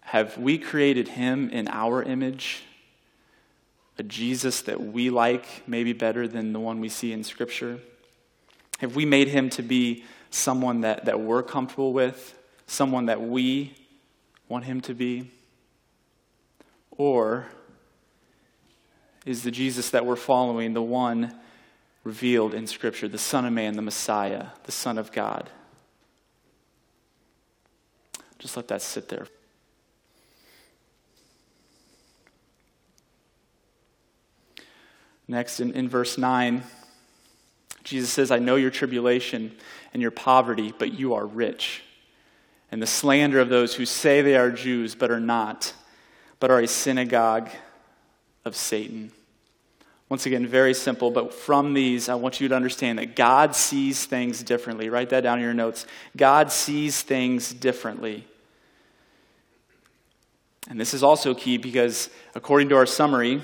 Have 0.00 0.38
we 0.38 0.56
created 0.56 1.08
him 1.08 1.50
in 1.50 1.66
our 1.68 2.02
image? 2.02 2.62
A 3.98 4.04
Jesus 4.04 4.62
that 4.62 4.80
we 4.80 5.10
like, 5.10 5.66
maybe 5.66 5.92
better 5.92 6.28
than 6.28 6.52
the 6.52 6.60
one 6.60 6.78
we 6.80 6.88
see 6.88 7.12
in 7.12 7.24
Scripture? 7.24 7.80
Have 8.78 8.94
we 8.94 9.04
made 9.04 9.28
him 9.28 9.50
to 9.50 9.62
be 9.62 10.04
someone 10.30 10.82
that, 10.82 11.06
that 11.06 11.18
we're 11.18 11.42
comfortable 11.42 11.92
with, 11.92 12.38
someone 12.66 13.06
that 13.06 13.20
we 13.20 13.74
want 14.48 14.64
him 14.64 14.80
to 14.82 14.94
be? 14.94 15.30
Or 16.92 17.46
is 19.24 19.42
the 19.42 19.50
Jesus 19.50 19.90
that 19.90 20.06
we're 20.06 20.14
following 20.14 20.72
the 20.72 20.82
one 20.82 21.34
revealed 22.06 22.54
in 22.54 22.68
Scripture 22.68 23.08
the 23.08 23.18
Son 23.18 23.44
of 23.44 23.52
Man, 23.52 23.74
the 23.74 23.82
Messiah, 23.82 24.46
the 24.62 24.72
Son 24.72 24.96
of 24.96 25.10
God. 25.10 25.50
Just 28.38 28.56
let 28.56 28.68
that 28.68 28.80
sit 28.80 29.08
there. 29.08 29.26
Next, 35.26 35.58
in, 35.58 35.72
in 35.72 35.88
verse 35.88 36.16
9, 36.16 36.62
Jesus 37.82 38.10
says, 38.10 38.30
I 38.30 38.38
know 38.38 38.54
your 38.54 38.70
tribulation 38.70 39.56
and 39.92 40.00
your 40.00 40.12
poverty, 40.12 40.72
but 40.78 40.92
you 40.92 41.14
are 41.14 41.26
rich. 41.26 41.82
And 42.70 42.80
the 42.80 42.86
slander 42.86 43.40
of 43.40 43.48
those 43.48 43.74
who 43.74 43.84
say 43.84 44.22
they 44.22 44.36
are 44.36 44.52
Jews, 44.52 44.94
but 44.94 45.10
are 45.10 45.18
not, 45.18 45.72
but 46.38 46.52
are 46.52 46.60
a 46.60 46.68
synagogue 46.68 47.50
of 48.44 48.54
Satan. 48.54 49.10
Once 50.08 50.24
again, 50.24 50.46
very 50.46 50.72
simple, 50.72 51.10
but 51.10 51.34
from 51.34 51.74
these, 51.74 52.08
I 52.08 52.14
want 52.14 52.40
you 52.40 52.48
to 52.48 52.54
understand 52.54 52.98
that 53.00 53.16
God 53.16 53.56
sees 53.56 54.06
things 54.06 54.42
differently. 54.42 54.88
Write 54.88 55.10
that 55.10 55.22
down 55.22 55.38
in 55.38 55.44
your 55.44 55.54
notes. 55.54 55.84
God 56.16 56.52
sees 56.52 57.02
things 57.02 57.52
differently. 57.52 58.24
And 60.68 60.80
this 60.80 60.94
is 60.94 61.02
also 61.02 61.34
key 61.34 61.58
because, 61.58 62.08
according 62.36 62.68
to 62.68 62.76
our 62.76 62.86
summary, 62.86 63.42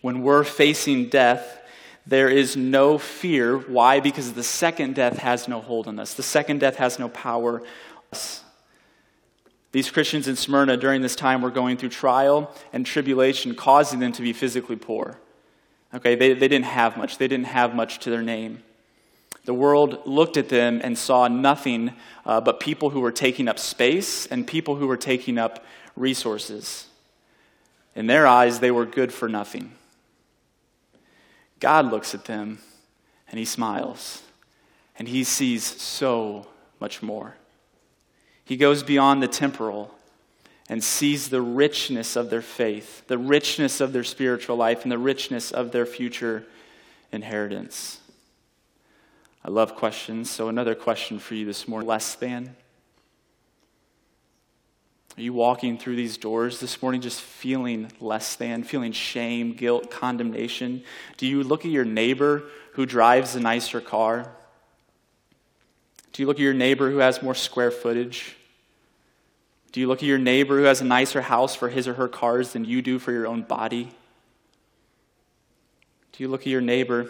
when 0.00 0.22
we're 0.22 0.44
facing 0.44 1.08
death, 1.08 1.60
there 2.04 2.28
is 2.28 2.56
no 2.56 2.98
fear. 2.98 3.56
Why? 3.56 4.00
Because 4.00 4.32
the 4.32 4.42
second 4.42 4.96
death 4.96 5.18
has 5.18 5.46
no 5.46 5.60
hold 5.60 5.86
on 5.86 6.00
us, 6.00 6.14
the 6.14 6.22
second 6.22 6.58
death 6.58 6.76
has 6.76 6.98
no 6.98 7.08
power. 7.08 7.62
These 9.72 9.90
Christians 9.90 10.28
in 10.28 10.36
Smyrna 10.36 10.76
during 10.76 11.00
this 11.00 11.16
time 11.16 11.40
were 11.40 11.50
going 11.50 11.78
through 11.78 11.88
trial 11.88 12.54
and 12.72 12.84
tribulation, 12.84 13.54
causing 13.54 14.00
them 14.00 14.12
to 14.12 14.22
be 14.22 14.34
physically 14.34 14.76
poor. 14.76 15.18
Okay, 15.94 16.14
they, 16.14 16.34
they 16.34 16.48
didn't 16.48 16.66
have 16.66 16.96
much, 16.96 17.18
they 17.18 17.28
didn't 17.28 17.46
have 17.46 17.74
much 17.74 17.98
to 18.00 18.10
their 18.10 18.22
name. 18.22 18.62
The 19.44 19.54
world 19.54 20.06
looked 20.06 20.36
at 20.36 20.50
them 20.50 20.80
and 20.84 20.96
saw 20.96 21.26
nothing 21.26 21.94
uh, 22.24 22.40
but 22.40 22.60
people 22.60 22.90
who 22.90 23.00
were 23.00 23.10
taking 23.10 23.48
up 23.48 23.58
space 23.58 24.26
and 24.26 24.46
people 24.46 24.76
who 24.76 24.86
were 24.86 24.96
taking 24.96 25.36
up 25.38 25.64
resources. 25.96 26.86
In 27.96 28.06
their 28.06 28.26
eyes, 28.26 28.60
they 28.60 28.70
were 28.70 28.86
good 28.86 29.12
for 29.12 29.28
nothing. 29.28 29.72
God 31.60 31.90
looks 31.90 32.14
at 32.14 32.26
them 32.26 32.58
and 33.28 33.38
he 33.38 33.44
smiles, 33.44 34.22
and 34.98 35.08
he 35.08 35.24
sees 35.24 35.64
so 35.64 36.46
much 36.78 37.02
more. 37.02 37.36
He 38.44 38.56
goes 38.56 38.82
beyond 38.82 39.22
the 39.22 39.28
temporal 39.28 39.94
and 40.68 40.82
sees 40.82 41.28
the 41.28 41.42
richness 41.42 42.16
of 42.16 42.30
their 42.30 42.42
faith, 42.42 43.06
the 43.06 43.18
richness 43.18 43.80
of 43.80 43.92
their 43.92 44.04
spiritual 44.04 44.56
life, 44.56 44.82
and 44.82 44.92
the 44.92 44.98
richness 44.98 45.50
of 45.50 45.72
their 45.72 45.86
future 45.86 46.44
inheritance. 47.10 48.00
I 49.44 49.50
love 49.50 49.74
questions, 49.74 50.30
so 50.30 50.48
another 50.48 50.74
question 50.74 51.18
for 51.18 51.34
you 51.34 51.44
this 51.44 51.66
morning 51.66 51.88
less 51.88 52.14
than? 52.14 52.54
Are 55.16 55.20
you 55.20 55.34
walking 55.34 55.76
through 55.76 55.96
these 55.96 56.16
doors 56.16 56.58
this 56.58 56.80
morning 56.80 57.02
just 57.02 57.20
feeling 57.20 57.90
less 58.00 58.34
than, 58.34 58.62
feeling 58.62 58.92
shame, 58.92 59.52
guilt, 59.52 59.90
condemnation? 59.90 60.84
Do 61.18 61.26
you 61.26 61.42
look 61.42 61.66
at 61.66 61.70
your 61.70 61.84
neighbor 61.84 62.44
who 62.74 62.86
drives 62.86 63.36
a 63.36 63.40
nicer 63.40 63.82
car? 63.82 64.32
Do 66.12 66.22
you 66.22 66.26
look 66.26 66.36
at 66.36 66.42
your 66.42 66.54
neighbor 66.54 66.90
who 66.90 66.98
has 66.98 67.22
more 67.22 67.34
square 67.34 67.70
footage? 67.70 68.36
Do 69.72 69.80
you 69.80 69.86
look 69.88 70.00
at 70.00 70.06
your 70.06 70.18
neighbor 70.18 70.58
who 70.58 70.64
has 70.64 70.82
a 70.82 70.84
nicer 70.84 71.22
house 71.22 71.54
for 71.54 71.70
his 71.70 71.88
or 71.88 71.94
her 71.94 72.08
cars 72.08 72.52
than 72.52 72.66
you 72.66 72.82
do 72.82 72.98
for 72.98 73.12
your 73.12 73.26
own 73.26 73.42
body? 73.42 73.90
Do 76.12 76.22
you 76.22 76.28
look 76.28 76.42
at 76.42 76.48
your 76.48 76.60
neighbor 76.60 77.08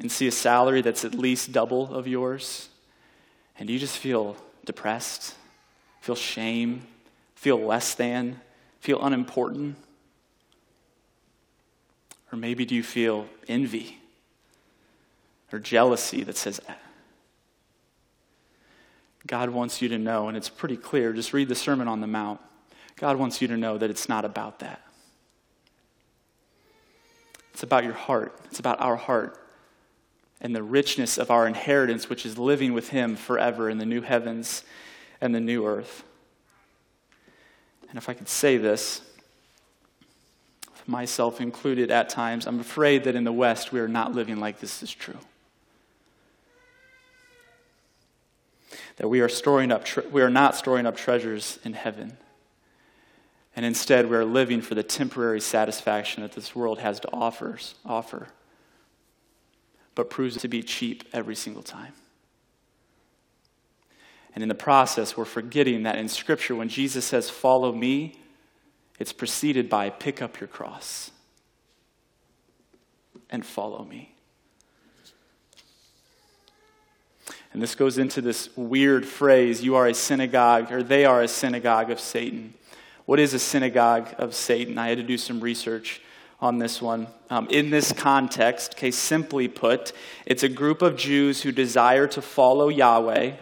and 0.00 0.10
see 0.10 0.26
a 0.26 0.32
salary 0.32 0.82
that's 0.82 1.04
at 1.04 1.14
least 1.14 1.52
double 1.52 1.94
of 1.94 2.08
yours? 2.08 2.68
And 3.56 3.68
do 3.68 3.72
you 3.72 3.78
just 3.78 3.98
feel 3.98 4.36
depressed, 4.64 5.34
feel 6.00 6.16
shame, 6.16 6.86
feel 7.36 7.58
less 7.58 7.94
than, 7.94 8.40
feel 8.80 9.00
unimportant? 9.00 9.76
Or 12.32 12.38
maybe 12.38 12.64
do 12.64 12.74
you 12.74 12.82
feel 12.82 13.26
envy 13.46 13.98
or 15.52 15.60
jealousy 15.60 16.24
that 16.24 16.36
says, 16.36 16.60
God 19.26 19.50
wants 19.50 19.82
you 19.82 19.88
to 19.90 19.98
know, 19.98 20.28
and 20.28 20.36
it's 20.36 20.48
pretty 20.48 20.76
clear. 20.76 21.12
Just 21.12 21.32
read 21.32 21.48
the 21.48 21.54
Sermon 21.54 21.88
on 21.88 22.00
the 22.00 22.06
Mount. 22.06 22.40
God 22.96 23.16
wants 23.16 23.40
you 23.40 23.48
to 23.48 23.56
know 23.56 23.78
that 23.78 23.90
it's 23.90 24.08
not 24.08 24.24
about 24.24 24.60
that. 24.60 24.80
It's 27.52 27.62
about 27.62 27.84
your 27.84 27.92
heart, 27.92 28.38
it's 28.46 28.58
about 28.58 28.80
our 28.80 28.96
heart 28.96 29.36
and 30.40 30.56
the 30.56 30.62
richness 30.62 31.18
of 31.18 31.30
our 31.30 31.46
inheritance, 31.46 32.08
which 32.08 32.24
is 32.24 32.38
living 32.38 32.72
with 32.72 32.88
Him 32.88 33.16
forever 33.16 33.68
in 33.68 33.76
the 33.76 33.84
new 33.84 34.00
heavens 34.00 34.64
and 35.20 35.34
the 35.34 35.40
new 35.40 35.66
earth. 35.66 36.02
And 37.90 37.98
if 37.98 38.08
I 38.08 38.14
could 38.14 38.28
say 38.28 38.56
this, 38.56 39.02
myself 40.86 41.40
included 41.40 41.90
at 41.90 42.08
times, 42.08 42.46
I'm 42.46 42.60
afraid 42.60 43.04
that 43.04 43.14
in 43.14 43.24
the 43.24 43.32
West 43.32 43.72
we 43.72 43.80
are 43.80 43.88
not 43.88 44.14
living 44.14 44.40
like 44.40 44.60
this 44.60 44.82
is 44.82 44.90
true. 44.90 45.18
That 49.00 49.08
we 49.08 49.22
are 49.22 49.30
storing 49.30 49.72
up, 49.72 49.86
tre- 49.86 50.06
we 50.08 50.20
are 50.20 50.28
not 50.28 50.54
storing 50.54 50.84
up 50.84 50.94
treasures 50.94 51.58
in 51.64 51.72
heaven. 51.72 52.18
And 53.56 53.64
instead, 53.64 54.10
we 54.10 54.16
are 54.16 54.26
living 54.26 54.60
for 54.60 54.74
the 54.74 54.82
temporary 54.82 55.40
satisfaction 55.40 56.22
that 56.22 56.32
this 56.32 56.54
world 56.54 56.80
has 56.80 57.00
to 57.00 57.08
offers, 57.10 57.76
offer, 57.82 58.28
but 59.94 60.10
proves 60.10 60.36
to 60.36 60.48
be 60.48 60.62
cheap 60.62 61.04
every 61.14 61.34
single 61.34 61.62
time. 61.62 61.94
And 64.34 64.42
in 64.42 64.50
the 64.50 64.54
process, 64.54 65.16
we're 65.16 65.24
forgetting 65.24 65.84
that 65.84 65.96
in 65.96 66.06
Scripture, 66.10 66.54
when 66.54 66.68
Jesus 66.68 67.06
says, 67.06 67.30
Follow 67.30 67.72
me, 67.72 68.20
it's 68.98 69.14
preceded 69.14 69.70
by, 69.70 69.88
Pick 69.88 70.20
up 70.20 70.38
your 70.40 70.48
cross 70.48 71.10
and 73.30 73.46
follow 73.46 73.82
me. 73.82 74.14
And 77.52 77.60
this 77.60 77.74
goes 77.74 77.98
into 77.98 78.20
this 78.20 78.48
weird 78.56 79.06
phrase 79.06 79.62
you 79.62 79.74
are 79.76 79.86
a 79.86 79.94
synagogue, 79.94 80.70
or 80.72 80.82
they 80.82 81.04
are 81.04 81.22
a 81.22 81.28
synagogue 81.28 81.90
of 81.90 82.00
Satan. 82.00 82.54
What 83.06 83.18
is 83.18 83.34
a 83.34 83.38
synagogue 83.38 84.14
of 84.18 84.34
Satan? 84.34 84.78
I 84.78 84.88
had 84.88 84.98
to 84.98 85.02
do 85.02 85.18
some 85.18 85.40
research 85.40 86.00
on 86.40 86.58
this 86.58 86.80
one. 86.80 87.08
Um, 87.28 87.48
in 87.50 87.70
this 87.70 87.92
context, 87.92 88.74
okay, 88.74 88.90
simply 88.90 89.48
put, 89.48 89.92
it's 90.26 90.42
a 90.42 90.48
group 90.48 90.80
of 90.80 90.96
Jews 90.96 91.42
who 91.42 91.52
desire 91.52 92.06
to 92.08 92.22
follow 92.22 92.68
Yahweh, 92.68 93.32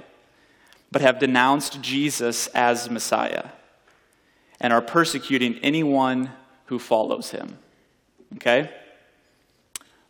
but 0.91 1.03
have 1.03 1.19
denounced 1.19 1.81
Jesus 1.83 2.47
as 2.49 2.91
Messiah 2.91 3.49
and 4.61 4.73
are 4.73 4.83
persecuting 4.83 5.59
anyone 5.59 6.31
who 6.67 6.79
follows 6.79 7.31
him. 7.31 7.59
Okay? 8.37 8.71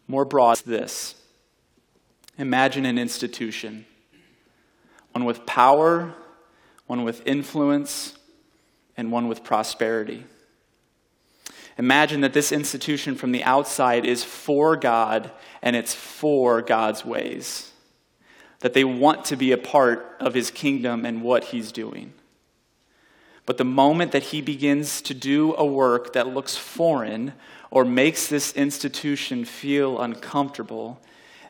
More 0.06 0.24
broad, 0.24 0.58
this. 0.64 1.14
Imagine 2.38 2.86
an 2.86 2.98
institution, 2.98 3.84
one 5.18 5.24
with 5.24 5.46
power, 5.46 6.14
one 6.86 7.02
with 7.02 7.26
influence, 7.26 8.16
and 8.96 9.10
one 9.10 9.26
with 9.26 9.42
prosperity. 9.42 10.22
Imagine 11.76 12.20
that 12.20 12.34
this 12.34 12.52
institution 12.52 13.16
from 13.16 13.32
the 13.32 13.42
outside 13.42 14.06
is 14.06 14.22
for 14.22 14.76
God 14.76 15.32
and 15.60 15.74
it's 15.74 15.92
for 15.92 16.62
God's 16.62 17.04
ways. 17.04 17.72
That 18.60 18.74
they 18.74 18.84
want 18.84 19.24
to 19.24 19.34
be 19.34 19.50
a 19.50 19.58
part 19.58 20.06
of 20.20 20.34
his 20.34 20.52
kingdom 20.52 21.04
and 21.04 21.20
what 21.20 21.42
he's 21.42 21.72
doing. 21.72 22.12
But 23.44 23.58
the 23.58 23.64
moment 23.64 24.12
that 24.12 24.22
he 24.22 24.40
begins 24.40 25.02
to 25.02 25.14
do 25.14 25.52
a 25.56 25.66
work 25.66 26.12
that 26.12 26.28
looks 26.28 26.56
foreign 26.56 27.32
or 27.72 27.84
makes 27.84 28.28
this 28.28 28.52
institution 28.52 29.44
feel 29.44 30.00
uncomfortable, 30.00 31.00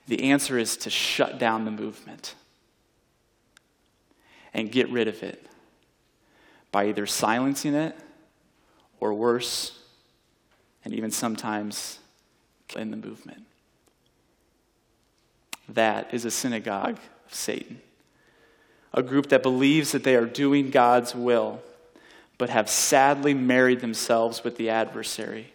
the 0.06 0.30
answer 0.30 0.56
is 0.56 0.78
to 0.78 0.88
shut 0.88 1.38
down 1.38 1.66
the 1.66 1.70
movement 1.70 2.34
and 4.54 4.70
get 4.70 4.88
rid 4.90 5.08
of 5.08 5.22
it 5.22 5.46
by 6.70 6.86
either 6.88 7.06
silencing 7.06 7.74
it 7.74 7.96
or 9.00 9.14
worse, 9.14 9.78
and 10.84 10.92
even 10.92 11.10
sometimes 11.10 11.98
in 12.76 12.90
the 12.90 12.96
movement. 12.96 13.42
That 15.68 16.12
is 16.12 16.24
a 16.24 16.30
synagogue 16.30 16.98
of 17.26 17.34
Satan, 17.34 17.80
a 18.92 19.02
group 19.02 19.28
that 19.28 19.42
believes 19.42 19.92
that 19.92 20.02
they 20.04 20.16
are 20.16 20.26
doing 20.26 20.70
God's 20.70 21.14
will, 21.14 21.60
but 22.38 22.50
have 22.50 22.70
sadly 22.70 23.34
married 23.34 23.80
themselves 23.80 24.44
with 24.44 24.56
the 24.56 24.70
adversary. 24.70 25.52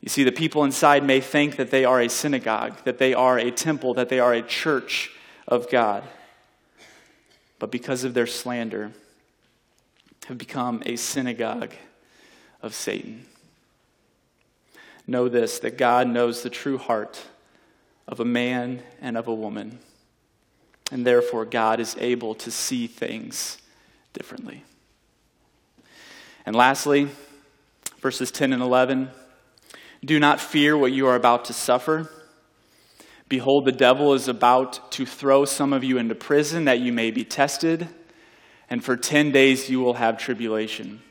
You 0.00 0.08
see, 0.08 0.24
the 0.24 0.32
people 0.32 0.64
inside 0.64 1.04
may 1.04 1.20
think 1.20 1.56
that 1.56 1.70
they 1.70 1.84
are 1.84 2.00
a 2.00 2.08
synagogue, 2.08 2.84
that 2.84 2.98
they 2.98 3.14
are 3.14 3.38
a 3.38 3.50
temple, 3.50 3.94
that 3.94 4.08
they 4.08 4.20
are 4.20 4.32
a 4.32 4.42
church 4.42 5.10
of 5.46 5.68
God. 5.70 6.04
But 7.58 7.70
because 7.70 8.04
of 8.04 8.14
their 8.14 8.26
slander, 8.26 8.92
have 10.26 10.38
become 10.38 10.82
a 10.84 10.96
synagogue 10.96 11.72
of 12.60 12.74
Satan. 12.74 13.24
Know 15.06 15.28
this 15.28 15.58
that 15.60 15.78
God 15.78 16.06
knows 16.06 16.42
the 16.42 16.50
true 16.50 16.76
heart 16.76 17.22
of 18.06 18.20
a 18.20 18.24
man 18.24 18.82
and 19.00 19.16
of 19.16 19.26
a 19.26 19.34
woman, 19.34 19.78
and 20.92 21.06
therefore 21.06 21.46
God 21.46 21.80
is 21.80 21.96
able 21.98 22.34
to 22.36 22.50
see 22.50 22.86
things 22.86 23.58
differently. 24.12 24.64
And 26.44 26.54
lastly, 26.54 27.08
verses 28.00 28.30
10 28.30 28.52
and 28.52 28.62
11 28.62 29.10
do 30.04 30.20
not 30.20 30.40
fear 30.40 30.76
what 30.76 30.92
you 30.92 31.06
are 31.06 31.16
about 31.16 31.46
to 31.46 31.52
suffer. 31.52 32.10
Behold, 33.28 33.64
the 33.64 33.72
devil 33.72 34.14
is 34.14 34.28
about 34.28 34.90
to 34.92 35.04
throw 35.04 35.44
some 35.44 35.72
of 35.72 35.84
you 35.84 35.98
into 35.98 36.14
prison 36.14 36.64
that 36.64 36.80
you 36.80 36.92
may 36.92 37.10
be 37.10 37.24
tested 37.24 37.88
and 38.70 38.84
for 38.84 38.96
10 38.96 39.32
days 39.32 39.70
you 39.70 39.80
will 39.80 39.94
have 39.94 40.18
tribulation. 40.18 41.02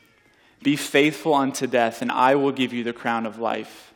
Be 0.62 0.76
faithful 0.76 1.34
unto 1.34 1.66
death, 1.66 2.02
and 2.02 2.10
I 2.10 2.34
will 2.34 2.52
give 2.52 2.72
you 2.72 2.84
the 2.84 2.92
crown 2.92 3.26
of 3.26 3.38
life. 3.38 3.94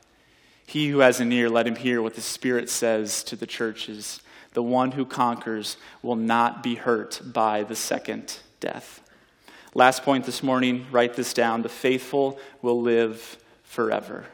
He 0.67 0.89
who 0.89 1.01
has 1.01 1.21
an 1.21 1.33
ear, 1.33 1.49
let 1.49 1.67
him 1.67 1.77
hear 1.77 2.01
what 2.01 2.15
the 2.15 2.21
Spirit 2.21 2.71
says 2.71 3.23
to 3.25 3.37
the 3.37 3.47
churches. 3.47 4.21
The 4.53 4.63
one 4.63 4.93
who 4.93 5.05
conquers 5.05 5.77
will 6.03 6.17
not 6.17 6.63
be 6.63 6.77
hurt 6.77 7.21
by 7.25 7.65
the 7.65 7.75
second 7.75 8.39
death. 8.61 9.01
Last 9.75 10.03
point 10.03 10.25
this 10.25 10.43
morning, 10.43 10.87
write 10.91 11.15
this 11.15 11.33
down. 11.33 11.63
The 11.63 11.69
faithful 11.69 12.39
will 12.61 12.81
live 12.81 13.39
forever. 13.65 14.27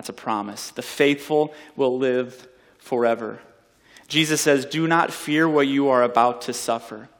That's 0.00 0.08
a 0.08 0.14
promise. 0.14 0.70
The 0.70 0.80
faithful 0.80 1.52
will 1.76 1.98
live 1.98 2.48
forever. 2.78 3.38
Jesus 4.08 4.40
says, 4.40 4.64
Do 4.64 4.86
not 4.86 5.12
fear 5.12 5.46
what 5.46 5.68
you 5.68 5.90
are 5.90 6.02
about 6.02 6.40
to 6.42 6.54
suffer. 6.54 7.10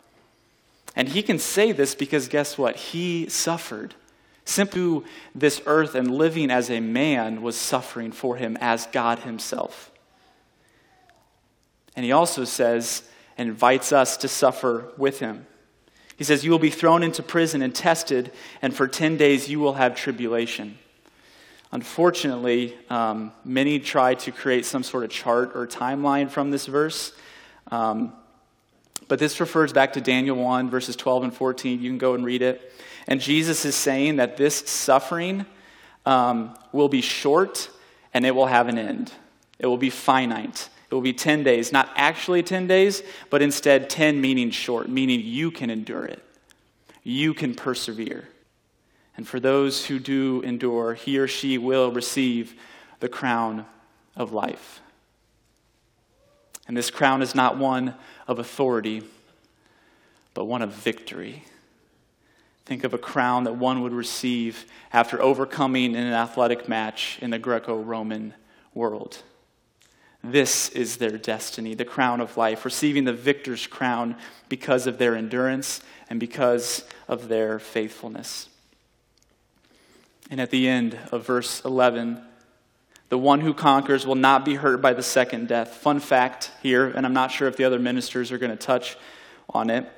And 0.97 1.07
he 1.07 1.23
can 1.23 1.39
say 1.39 1.73
this 1.73 1.95
because 1.95 2.27
guess 2.27 2.57
what? 2.57 2.77
He 2.77 3.29
suffered. 3.29 3.95
Simply 4.47 5.03
this 5.35 5.61
earth 5.67 5.95
and 5.95 6.11
living 6.11 6.51
as 6.51 6.71
a 6.71 6.81
man 6.81 7.43
was 7.43 7.55
suffering 7.55 8.13
for 8.13 8.37
him 8.37 8.57
as 8.63 8.87
God 8.87 9.19
himself. 9.19 9.93
And 11.95 12.03
he 12.03 12.13
also 12.13 12.47
says 12.47 13.03
and 13.37 13.51
invites 13.51 13.93
us 13.93 14.17
to 14.17 14.27
suffer 14.27 14.91
with 14.97 15.21
him. 15.21 15.47
He 16.17 16.25
says, 16.25 16.47
You 16.47 16.51
will 16.51 16.59
be 16.59 16.71
thrown 16.71 17.03
into 17.03 17.23
prison 17.23 17.61
and 17.61 17.75
tested, 17.75 18.33
and 18.63 18.75
for 18.75 18.89
10 18.89 19.19
days 19.19 19.51
you 19.51 19.61
will 19.61 19.75
have 19.75 19.95
tribulation. 19.95 20.79
Unfortunately, 21.73 22.77
um, 22.89 23.33
many 23.45 23.79
try 23.79 24.15
to 24.15 24.33
create 24.33 24.67
some 24.67 24.83
sort 24.83 25.05
of 25.05 25.11
chart 25.11 25.53
or 25.55 25.67
timeline 25.67 26.29
from 26.29 26.51
this 26.51 26.67
verse. 26.67 27.13
Um, 27.71 28.13
but 29.07 29.19
this 29.19 29.41
refers 29.41 29.73
back 29.73 29.93
to 29.95 30.01
Daniel 30.01 30.37
1, 30.37 30.71
verses 30.71 30.97
12 30.97 31.25
and 31.25 31.35
14. 31.35 31.81
You 31.81 31.91
can 31.91 31.99
go 31.99 32.15
and 32.15 32.25
read 32.25 32.43
it. 32.43 32.73
And 33.07 33.21
Jesus 33.21 33.65
is 33.65 33.75
saying 33.75 34.17
that 34.17 34.37
this 34.37 34.59
suffering 34.69 35.47
um, 36.07 36.57
will 36.73 36.89
be 36.89 37.01
short 37.01 37.71
and 38.13 38.27
it 38.27 38.35
will 38.35 38.47
have 38.47 38.69
an 38.69 38.79
end. 38.79 39.13
It 39.59 39.67
will 39.67 39.79
be 39.79 39.91
finite. 39.91 40.69
It 40.91 40.95
will 40.95 41.03
be 41.03 41.13
10 41.13 41.45
days, 41.45 41.73
not 41.73 41.89
actually 41.95 42.43
10 42.43 42.67
days, 42.67 43.03
but 43.31 43.43
instead 43.43 43.89
10 43.89 44.21
meaning 44.21 44.51
short, 44.51 44.89
meaning 44.89 45.21
you 45.21 45.53
can 45.53 45.71
endure 45.71 46.05
it. 46.05 46.23
You 47.05 47.33
can 47.33 47.55
persevere. 47.55 48.29
And 49.17 49.27
for 49.27 49.41
those 49.41 49.87
who 49.87 49.99
do 49.99 50.41
endure, 50.43 50.95
he 50.95 51.19
or 51.19 51.29
she 51.29 51.59
will 51.59 51.93
receive 51.93 52.55
the 53.01 53.09
crown 53.09 53.67
of 54.17 54.33
life. 54.33 54.81
And 56.69 56.77
this 56.77 56.91
crown 56.91 57.21
is 57.21 57.35
not 57.35 57.59
one 57.59 57.95
of 58.29 58.39
authority, 58.39 59.03
but 60.35 60.45
one 60.45 60.63
of 60.63 60.71
victory. 60.71 61.45
Think 62.65 62.85
of 62.85 62.95
a 62.95 62.99
crown 62.99 63.45
that 63.45 63.57
one 63.57 63.83
would 63.83 63.93
receive 63.93 64.67
after 64.93 65.21
overcoming 65.21 65.97
in 65.97 66.05
an 66.05 66.13
athletic 66.13 66.69
match 66.69 67.19
in 67.21 67.31
the 67.31 67.39
Greco 67.39 67.77
Roman 67.77 68.35
world. 68.73 69.19
This 70.23 70.69
is 70.69 70.99
their 70.99 71.17
destiny, 71.19 71.75
the 71.75 71.85
crown 71.85 72.21
of 72.21 72.37
life, 72.37 72.65
receiving 72.65 73.05
the 73.05 73.13
victor's 73.13 73.67
crown 73.67 74.17
because 74.49 74.87
of 74.87 74.99
their 74.99 75.17
endurance 75.17 75.81
and 76.09 76.21
because 76.21 76.85
of 77.09 77.29
their 77.29 77.59
faithfulness. 77.59 78.49
And 80.31 80.41
at 80.41 80.51
the 80.51 80.69
end 80.69 80.97
of 81.11 81.27
verse 81.27 81.63
11, 81.65 82.23
the 83.09 83.19
one 83.19 83.41
who 83.41 83.53
conquers 83.53 84.07
will 84.07 84.15
not 84.15 84.45
be 84.45 84.55
hurt 84.55 84.81
by 84.81 84.93
the 84.93 85.03
second 85.03 85.49
death. 85.49 85.75
Fun 85.75 85.99
fact 85.99 86.53
here, 86.63 86.87
and 86.87 87.05
I'm 87.05 87.13
not 87.13 87.33
sure 87.33 87.49
if 87.49 87.57
the 87.57 87.65
other 87.65 87.81
ministers 87.81 88.31
are 88.31 88.39
going 88.39 88.53
to 88.53 88.57
touch 88.57 88.97
on 89.53 89.69
it, 89.69 89.91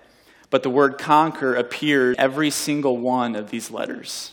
but 0.49 0.63
the 0.63 0.71
word 0.71 0.97
conquer 0.97 1.55
appears 1.55 2.17
every 2.19 2.49
single 2.49 2.97
one 2.97 3.37
of 3.37 3.51
these 3.51 3.71
letters. 3.71 4.33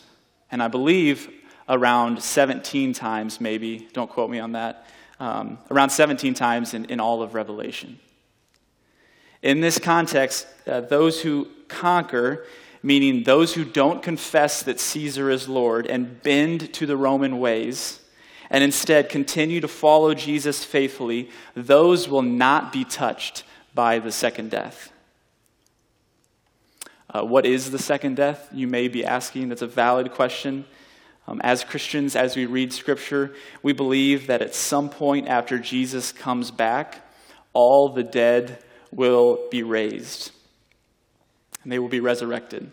And 0.50 0.64
I 0.64 0.70
believe 0.70 1.30
around 1.68 2.24
17 2.24 2.94
times, 2.94 3.42
maybe, 3.42 3.90
don't 3.92 4.10
quote 4.10 4.30
me 4.30 4.40
on 4.40 4.54
that, 4.54 4.88
um, 5.20 5.60
around 5.70 5.90
17 5.90 6.34
times 6.34 6.74
in, 6.74 6.86
in 6.86 7.02
all 7.02 7.22
of 7.22 7.34
Revelation. 7.34 8.00
In 9.42 9.60
this 9.60 9.78
context, 9.78 10.48
uh, 10.66 10.80
those 10.80 11.22
who 11.22 11.50
conquer, 11.68 12.46
meaning 12.82 13.24
those 13.24 13.54
who 13.54 13.66
don't 13.66 14.02
confess 14.02 14.64
that 14.64 14.80
Caesar 14.80 15.30
is 15.30 15.50
Lord 15.50 15.86
and 15.86 16.22
bend 16.22 16.74
to 16.74 16.86
the 16.86 16.98
Roman 16.98 17.40
ways, 17.40 18.00
and 18.50 18.64
instead 18.64 19.10
continue 19.10 19.62
to 19.62 19.68
follow 19.68 20.14
Jesus 20.14 20.64
faithfully, 20.64 21.30
those 21.56 22.08
will 22.08 22.22
not 22.22 22.72
be 22.72 22.84
touched 22.84 23.44
by 23.76 24.00
the 24.00 24.12
second 24.12 24.50
death. 24.52 24.92
Uh, 27.12 27.24
what 27.24 27.46
is 27.46 27.72
the 27.72 27.80
second 27.80 28.16
death? 28.16 28.48
You 28.54 28.68
may 28.68 28.88
be 28.88 29.04
asking. 29.04 29.50
That's 29.50 29.62
a 29.62 29.68
valid 29.68 30.12
question. 30.12 30.66
Um, 31.28 31.42
as 31.44 31.64
Christians, 31.64 32.16
as 32.16 32.36
we 32.36 32.46
read 32.46 32.74
Scripture, 32.74 33.34
we 33.62 33.74
believe 33.74 34.28
that 34.28 34.42
at 34.42 34.56
some 34.56 34.90
point 34.90 35.28
after 35.28 35.60
Jesus 35.60 36.12
comes 36.12 36.50
back, 36.50 37.08
all 37.54 37.90
the 37.90 38.04
dead 38.04 38.64
will 38.92 39.48
be 39.52 39.64
raised 39.64 40.32
and 41.64 41.72
they 41.72 41.80
will 41.80 41.90
be 41.90 42.00
resurrected. 42.00 42.72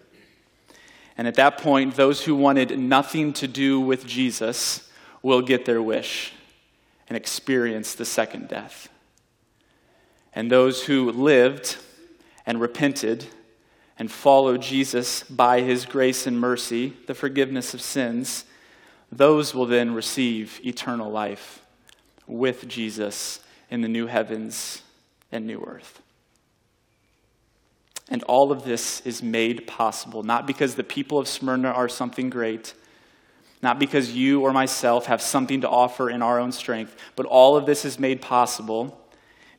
And 1.19 1.27
at 1.27 1.35
that 1.37 1.59
point, 1.59 1.95
those 1.95 2.25
who 2.25 2.35
wanted 2.35 2.79
nothing 2.79 3.33
to 3.35 3.49
do 3.49 3.81
with 3.81 4.07
Jesus 4.07 4.89
will 5.23 5.43
get 5.43 5.65
their 5.65 5.83
wish 5.83 6.33
and 7.09 7.17
experience 7.17 7.95
the 7.95 8.05
second 8.05 8.49
death. 8.49 8.89
And 10.35 10.51
those 10.51 10.85
who 10.85 11.11
lived 11.11 11.77
and 12.45 12.61
repented 12.61 13.27
and 13.99 14.11
followed 14.11 14.61
Jesus 14.61 15.23
by 15.25 15.63
his 15.63 15.87
grace 15.87 16.27
and 16.27 16.39
mercy, 16.39 16.95
the 17.07 17.15
forgiveness 17.15 17.73
of 17.73 17.81
sins, 17.81 18.45
those 19.11 19.55
will 19.55 19.67
then 19.67 19.95
receive 19.95 20.61
eternal 20.65 21.11
life 21.11 21.63
with 22.27 22.69
Jesus 22.69 23.41
in 23.71 23.81
the 23.81 23.89
new 23.89 24.07
heavens 24.07 24.83
and 25.33 25.47
new 25.47 25.65
earth. 25.67 26.03
And 28.09 28.23
all 28.25 28.53
of 28.53 28.65
this 28.65 29.01
is 29.01 29.23
made 29.23 29.67
possible, 29.67 30.23
not 30.23 30.47
because 30.47 30.77
the 30.77 30.85
people 30.85 31.19
of 31.19 31.27
Smyrna 31.27 31.69
are 31.69 31.89
something 31.89 32.31
great, 32.31 32.75
not 33.63 33.79
because 33.79 34.13
you 34.13 34.43
or 34.43 34.53
myself 34.53 35.07
have 35.07 35.21
something 35.21 35.63
to 35.63 35.69
offer 35.69 36.09
in 36.09 36.23
our 36.23 36.39
own 36.39 36.53
strength, 36.53 36.97
but 37.17 37.27
all 37.27 37.57
of 37.57 37.67
this 37.67 37.85
is 37.85 37.99
made 37.99 38.23
possible 38.23 39.01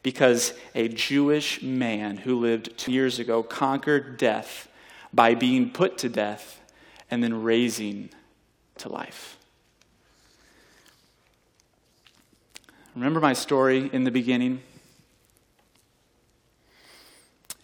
because 0.01 0.53
a 0.73 0.87
Jewish 0.87 1.61
man 1.61 2.17
who 2.17 2.39
lived 2.39 2.77
two 2.77 2.93
years 2.93 3.19
ago 3.19 3.43
conquered 3.43 4.17
death 4.17 4.69
by 5.13 5.35
being 5.35 5.69
put 5.69 5.97
to 5.97 6.09
death 6.09 6.61
and 7.11 7.21
then 7.21 7.43
raising 7.43 8.09
to 8.77 8.89
life. 8.89 9.37
Remember 12.95 13.19
my 13.19 13.33
story 13.33 13.89
in 13.91 14.05
the 14.05 14.11
beginning? 14.11 14.61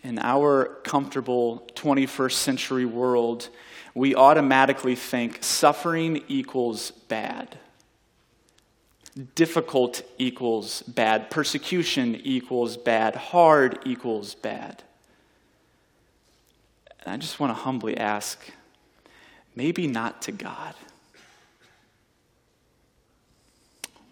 In 0.04 0.20
our 0.20 0.66
comfortable 0.84 1.63
21st 1.76 2.34
century 2.34 2.86
world, 2.86 3.48
we 3.96 4.16
automatically 4.16 4.96
think 4.96 5.42
suffering 5.42 6.24
equals 6.28 6.92
bad. 6.92 7.58
Difficult 9.36 10.02
equals 10.18 10.82
bad. 10.82 11.30
Persecution 11.30 12.20
equals 12.24 12.76
bad. 12.76 13.16
Hard 13.16 13.80
equals 13.86 14.36
bad. 14.36 14.84
And 17.00 17.13
I 17.13 17.18
just 17.18 17.39
want 17.39 17.52
to 17.52 17.62
humbly 17.62 17.96
ask 17.96 18.39
maybe 19.56 19.88
not 19.88 20.22
to 20.24 20.34
God. 20.34 20.76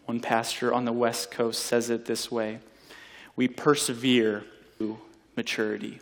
One 0.06 0.22
pastor 0.22 0.74
on 0.74 0.86
the 0.86 0.94
West 0.94 1.32
Coast 1.32 1.66
says 1.66 1.90
it 1.90 2.06
this 2.06 2.32
way 2.32 2.60
We 3.36 3.50
persevere 3.50 4.46
maturity. 5.36 6.00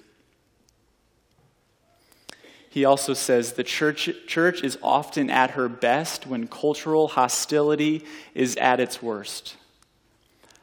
He 2.69 2.85
also 2.85 3.13
says 3.13 3.53
the 3.53 3.63
church, 3.63 4.09
church 4.27 4.63
is 4.63 4.77
often 4.83 5.29
at 5.29 5.51
her 5.51 5.67
best 5.67 6.27
when 6.27 6.47
cultural 6.47 7.07
hostility 7.07 8.05
is 8.35 8.55
at 8.57 8.79
its 8.79 9.01
worst. 9.01 9.55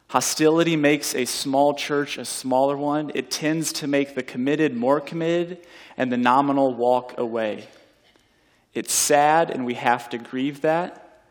Hostility 0.09 0.77
makes 0.77 1.17
a 1.17 1.25
small 1.25 1.75
church 1.75 2.17
a 2.17 2.25
smaller 2.25 2.77
one. 2.77 3.11
It 3.15 3.29
tends 3.31 3.73
to 3.75 3.89
make 3.89 4.15
the 4.15 4.23
committed 4.23 4.77
more 4.77 5.01
committed 5.01 5.59
and 5.97 6.13
the 6.13 6.17
nominal 6.17 6.75
walk 6.75 7.19
away. 7.19 7.67
It's 8.73 8.93
sad 8.93 9.51
and 9.51 9.67
we 9.67 9.75
have 9.75 10.09
to 10.11 10.19
grieve 10.19 10.61
that, 10.61 11.25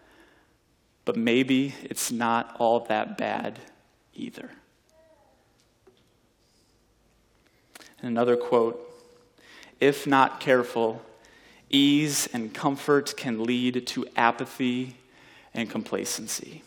but 1.05 1.15
maybe 1.15 1.73
it's 1.83 2.11
not 2.11 2.53
all 2.59 2.81
that 2.81 3.17
bad 3.17 3.59
either. 4.13 4.49
And 8.05 8.11
another 8.11 8.37
quote 8.37 8.79
if 9.79 10.05
not 10.05 10.39
careful, 10.39 11.01
ease 11.71 12.29
and 12.31 12.53
comfort 12.53 13.17
can 13.17 13.43
lead 13.43 13.87
to 13.87 14.05
apathy 14.15 14.97
and 15.55 15.67
complacency. 15.67 16.61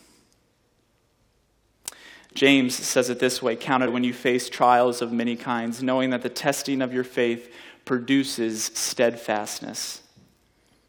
James 2.33 2.75
says 2.75 3.09
it 3.09 3.19
this 3.19 3.41
way 3.41 3.55
Count 3.55 3.83
it 3.83 3.93
when 3.93 4.03
you 4.03 4.13
face 4.13 4.49
trials 4.49 5.01
of 5.01 5.13
many 5.13 5.37
kinds, 5.37 5.81
knowing 5.81 6.09
that 6.09 6.23
the 6.23 6.29
testing 6.29 6.81
of 6.81 6.93
your 6.93 7.05
faith 7.05 7.49
produces 7.85 8.65
steadfastness. 8.73 10.01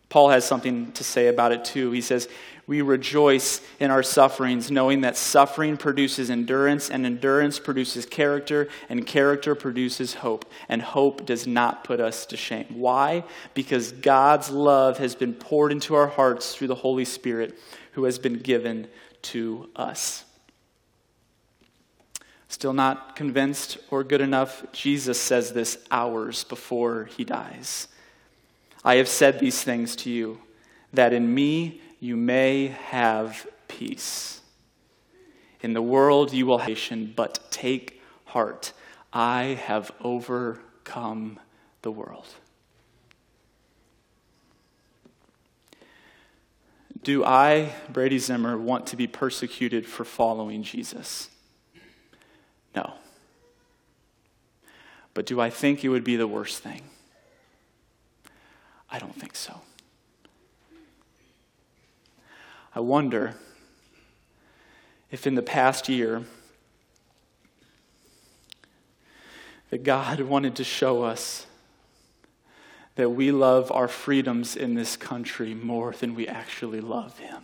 Paul 0.08 0.30
has 0.30 0.44
something 0.44 0.90
to 0.92 1.04
say 1.04 1.28
about 1.28 1.52
it 1.52 1.64
too. 1.64 1.92
He 1.92 2.00
says, 2.00 2.28
we 2.70 2.82
rejoice 2.82 3.60
in 3.80 3.90
our 3.90 4.04
sufferings, 4.04 4.70
knowing 4.70 5.00
that 5.00 5.16
suffering 5.16 5.76
produces 5.76 6.30
endurance, 6.30 6.88
and 6.88 7.04
endurance 7.04 7.58
produces 7.58 8.06
character, 8.06 8.68
and 8.88 9.04
character 9.04 9.56
produces 9.56 10.14
hope. 10.14 10.48
And 10.68 10.80
hope 10.80 11.26
does 11.26 11.48
not 11.48 11.82
put 11.82 11.98
us 11.98 12.26
to 12.26 12.36
shame. 12.36 12.66
Why? 12.68 13.24
Because 13.54 13.90
God's 13.90 14.50
love 14.50 14.98
has 14.98 15.16
been 15.16 15.34
poured 15.34 15.72
into 15.72 15.96
our 15.96 16.06
hearts 16.06 16.54
through 16.54 16.68
the 16.68 16.76
Holy 16.76 17.04
Spirit 17.04 17.58
who 17.94 18.04
has 18.04 18.20
been 18.20 18.38
given 18.38 18.86
to 19.22 19.68
us. 19.74 20.24
Still 22.46 22.72
not 22.72 23.16
convinced 23.16 23.78
or 23.90 24.04
good 24.04 24.20
enough? 24.20 24.64
Jesus 24.70 25.20
says 25.20 25.52
this 25.52 25.76
hours 25.90 26.44
before 26.44 27.06
he 27.06 27.24
dies. 27.24 27.88
I 28.84 28.94
have 28.94 29.08
said 29.08 29.40
these 29.40 29.60
things 29.60 29.96
to 29.96 30.10
you, 30.10 30.40
that 30.92 31.12
in 31.12 31.34
me 31.34 31.80
you 32.00 32.16
may 32.16 32.68
have 32.68 33.46
peace. 33.68 34.40
In 35.60 35.74
the 35.74 35.82
world 35.82 36.32
you 36.32 36.46
will 36.46 36.58
have 36.58 36.66
patience, 36.66 37.12
but 37.14 37.38
take 37.50 38.00
heart. 38.24 38.72
I 39.12 39.58
have 39.66 39.92
overcome 40.00 41.38
the 41.82 41.90
world. 41.90 42.26
Do 47.02 47.24
I, 47.24 47.74
Brady 47.90 48.18
Zimmer, 48.18 48.58
want 48.58 48.86
to 48.88 48.96
be 48.96 49.06
persecuted 49.06 49.86
for 49.86 50.04
following 50.04 50.62
Jesus? 50.62 51.30
No. 52.74 52.94
But 55.14 55.26
do 55.26 55.40
I 55.40 55.50
think 55.50 55.82
it 55.82 55.88
would 55.88 56.04
be 56.04 56.16
the 56.16 56.26
worst 56.26 56.62
thing? 56.62 56.82
I 58.90 58.98
don't 58.98 59.18
think 59.18 59.34
so. 59.34 59.60
I 62.74 62.80
wonder 62.80 63.34
if 65.10 65.26
in 65.26 65.34
the 65.34 65.42
past 65.42 65.88
year 65.88 66.22
that 69.70 69.82
God 69.82 70.20
wanted 70.20 70.56
to 70.56 70.64
show 70.64 71.02
us 71.02 71.46
that 72.94 73.10
we 73.10 73.32
love 73.32 73.72
our 73.72 73.88
freedoms 73.88 74.56
in 74.56 74.74
this 74.74 74.96
country 74.96 75.54
more 75.54 75.92
than 75.92 76.14
we 76.14 76.28
actually 76.28 76.80
love 76.80 77.18
Him. 77.18 77.42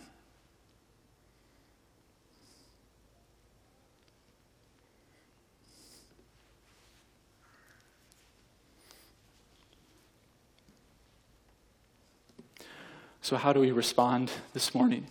So, 13.21 13.35
how 13.35 13.51
do 13.51 13.59
we 13.59 13.71
respond 13.71 14.31
this 14.53 14.73
morning? 14.73 15.07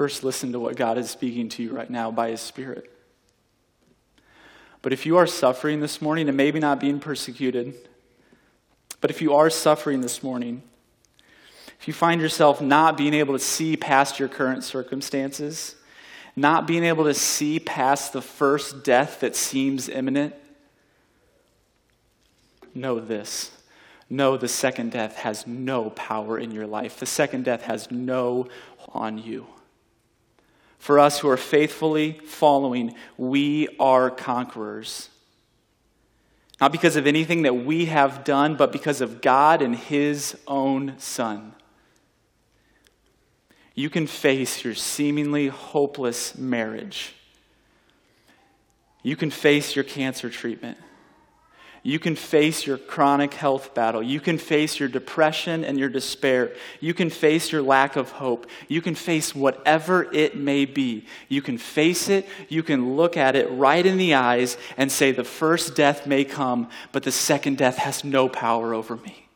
First, 0.00 0.24
listen 0.24 0.52
to 0.52 0.58
what 0.58 0.76
God 0.76 0.96
is 0.96 1.10
speaking 1.10 1.50
to 1.50 1.62
you 1.62 1.76
right 1.76 1.90
now 1.90 2.10
by 2.10 2.30
His 2.30 2.40
Spirit. 2.40 2.90
But 4.80 4.94
if 4.94 5.04
you 5.04 5.18
are 5.18 5.26
suffering 5.26 5.80
this 5.80 6.00
morning 6.00 6.26
and 6.26 6.38
maybe 6.38 6.58
not 6.58 6.80
being 6.80 7.00
persecuted, 7.00 7.74
but 9.02 9.10
if 9.10 9.20
you 9.20 9.34
are 9.34 9.50
suffering 9.50 10.00
this 10.00 10.22
morning, 10.22 10.62
if 11.78 11.86
you 11.86 11.92
find 11.92 12.18
yourself 12.18 12.62
not 12.62 12.96
being 12.96 13.12
able 13.12 13.34
to 13.34 13.38
see 13.38 13.76
past 13.76 14.18
your 14.18 14.30
current 14.30 14.64
circumstances, 14.64 15.76
not 16.34 16.66
being 16.66 16.82
able 16.82 17.04
to 17.04 17.12
see 17.12 17.60
past 17.60 18.14
the 18.14 18.22
first 18.22 18.82
death 18.82 19.20
that 19.20 19.36
seems 19.36 19.86
imminent, 19.86 20.34
know 22.74 23.00
this. 23.00 23.50
Know 24.08 24.38
the 24.38 24.48
second 24.48 24.92
death 24.92 25.16
has 25.16 25.46
no 25.46 25.90
power 25.90 26.38
in 26.38 26.52
your 26.52 26.66
life. 26.66 26.98
The 26.98 27.04
second 27.04 27.44
death 27.44 27.64
has 27.64 27.90
no 27.90 28.48
on 28.94 29.18
you. 29.18 29.46
For 30.80 30.98
us 30.98 31.18
who 31.18 31.28
are 31.28 31.36
faithfully 31.36 32.12
following, 32.24 32.94
we 33.18 33.68
are 33.78 34.10
conquerors. 34.10 35.10
Not 36.58 36.72
because 36.72 36.96
of 36.96 37.06
anything 37.06 37.42
that 37.42 37.54
we 37.54 37.84
have 37.84 38.24
done, 38.24 38.56
but 38.56 38.72
because 38.72 39.02
of 39.02 39.20
God 39.20 39.60
and 39.60 39.76
His 39.76 40.38
own 40.46 40.94
Son. 40.98 41.54
You 43.74 43.90
can 43.90 44.06
face 44.06 44.64
your 44.64 44.74
seemingly 44.74 45.48
hopeless 45.48 46.36
marriage. 46.36 47.14
You 49.02 49.16
can 49.16 49.30
face 49.30 49.76
your 49.76 49.84
cancer 49.84 50.30
treatment. 50.30 50.78
You 51.82 51.98
can 51.98 52.14
face 52.14 52.66
your 52.66 52.76
chronic 52.76 53.32
health 53.32 53.74
battle. 53.74 54.02
You 54.02 54.20
can 54.20 54.36
face 54.36 54.78
your 54.78 54.88
depression 54.88 55.64
and 55.64 55.78
your 55.78 55.88
despair. 55.88 56.52
You 56.78 56.92
can 56.92 57.08
face 57.08 57.52
your 57.52 57.62
lack 57.62 57.96
of 57.96 58.10
hope. 58.10 58.46
You 58.68 58.82
can 58.82 58.94
face 58.94 59.34
whatever 59.34 60.12
it 60.12 60.36
may 60.36 60.66
be. 60.66 61.06
You 61.28 61.40
can 61.40 61.56
face 61.56 62.10
it. 62.10 62.28
You 62.48 62.62
can 62.62 62.96
look 62.96 63.16
at 63.16 63.34
it 63.34 63.50
right 63.50 63.84
in 63.84 63.96
the 63.96 64.14
eyes 64.14 64.58
and 64.76 64.92
say, 64.92 65.10
The 65.10 65.24
first 65.24 65.74
death 65.74 66.06
may 66.06 66.24
come, 66.24 66.68
but 66.92 67.02
the 67.02 67.12
second 67.12 67.56
death 67.56 67.78
has 67.78 68.04
no 68.04 68.28
power 68.28 68.74
over 68.74 68.96
me. 68.96 69.26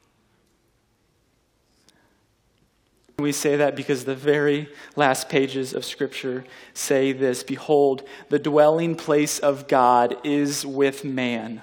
We 3.18 3.32
say 3.32 3.56
that 3.56 3.76
because 3.76 4.04
the 4.04 4.14
very 4.14 4.68
last 4.96 5.28
pages 5.28 5.72
of 5.72 5.84
Scripture 5.84 6.44
say 6.74 7.12
this 7.12 7.42
Behold, 7.42 8.02
the 8.28 8.38
dwelling 8.38 8.96
place 8.96 9.38
of 9.38 9.66
God 9.66 10.16
is 10.24 10.66
with 10.66 11.04
man. 11.04 11.62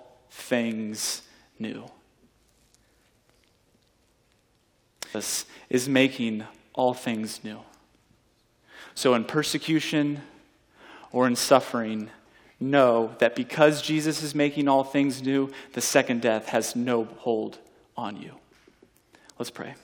things 0.31 1.21
new. 1.59 1.85
This 5.13 5.45
is 5.69 5.87
making 5.87 6.45
all 6.73 6.93
things 6.93 7.43
new. 7.43 7.59
So, 8.95 9.13
in 9.13 9.25
persecution 9.25 10.21
or 11.11 11.27
in 11.27 11.35
suffering, 11.35 12.09
know 12.59 13.13
that 13.19 13.35
because 13.35 13.81
Jesus 13.81 14.23
is 14.23 14.33
making 14.33 14.67
all 14.67 14.83
things 14.83 15.21
new, 15.21 15.51
the 15.73 15.81
second 15.81 16.21
death 16.21 16.47
has 16.49 16.75
no 16.75 17.03
hold 17.03 17.59
on 17.97 18.15
you. 18.17 18.35
Let's 19.37 19.51
pray. 19.51 19.75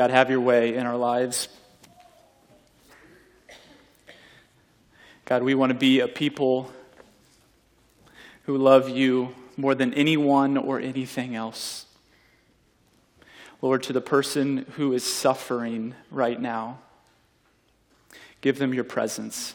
God, 0.00 0.10
have 0.12 0.30
your 0.30 0.40
way 0.40 0.76
in 0.76 0.86
our 0.86 0.96
lives. 0.96 1.48
God, 5.26 5.42
we 5.42 5.54
want 5.54 5.68
to 5.72 5.78
be 5.78 6.00
a 6.00 6.08
people 6.08 6.72
who 8.44 8.56
love 8.56 8.88
you 8.88 9.34
more 9.58 9.74
than 9.74 9.92
anyone 9.92 10.56
or 10.56 10.80
anything 10.80 11.36
else. 11.36 11.84
Lord, 13.60 13.82
to 13.82 13.92
the 13.92 14.00
person 14.00 14.64
who 14.76 14.94
is 14.94 15.04
suffering 15.04 15.94
right 16.10 16.40
now, 16.40 16.78
give 18.40 18.58
them 18.58 18.72
your 18.72 18.84
presence, 18.84 19.52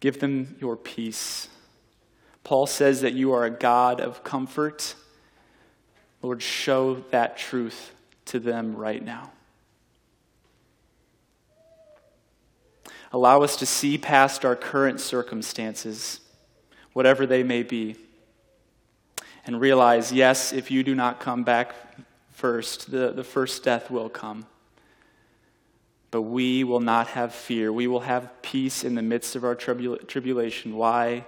give 0.00 0.18
them 0.20 0.56
your 0.62 0.78
peace. 0.78 1.50
Paul 2.42 2.66
says 2.66 3.02
that 3.02 3.12
you 3.12 3.32
are 3.32 3.44
a 3.44 3.50
God 3.50 4.00
of 4.00 4.24
comfort. 4.24 4.94
Lord, 6.22 6.40
show 6.40 7.04
that 7.10 7.36
truth 7.36 7.92
to 8.26 8.38
them 8.38 8.76
right 8.76 9.04
now. 9.04 9.32
Allow 13.12 13.42
us 13.42 13.56
to 13.56 13.66
see 13.66 13.98
past 13.98 14.44
our 14.44 14.54
current 14.54 15.00
circumstances, 15.00 16.20
whatever 16.92 17.26
they 17.26 17.42
may 17.42 17.64
be, 17.64 17.96
and 19.44 19.60
realize 19.60 20.12
yes, 20.12 20.52
if 20.52 20.70
you 20.70 20.84
do 20.84 20.94
not 20.94 21.18
come 21.18 21.42
back 21.42 21.74
first, 22.30 22.90
the, 22.90 23.10
the 23.10 23.24
first 23.24 23.64
death 23.64 23.90
will 23.90 24.08
come. 24.08 24.46
But 26.12 26.22
we 26.22 26.64
will 26.64 26.80
not 26.80 27.08
have 27.08 27.34
fear. 27.34 27.72
We 27.72 27.86
will 27.86 28.00
have 28.00 28.42
peace 28.42 28.84
in 28.84 28.94
the 28.94 29.02
midst 29.02 29.36
of 29.36 29.44
our 29.44 29.56
tribula- 29.56 30.06
tribulation. 30.06 30.76
Why? 30.76 31.24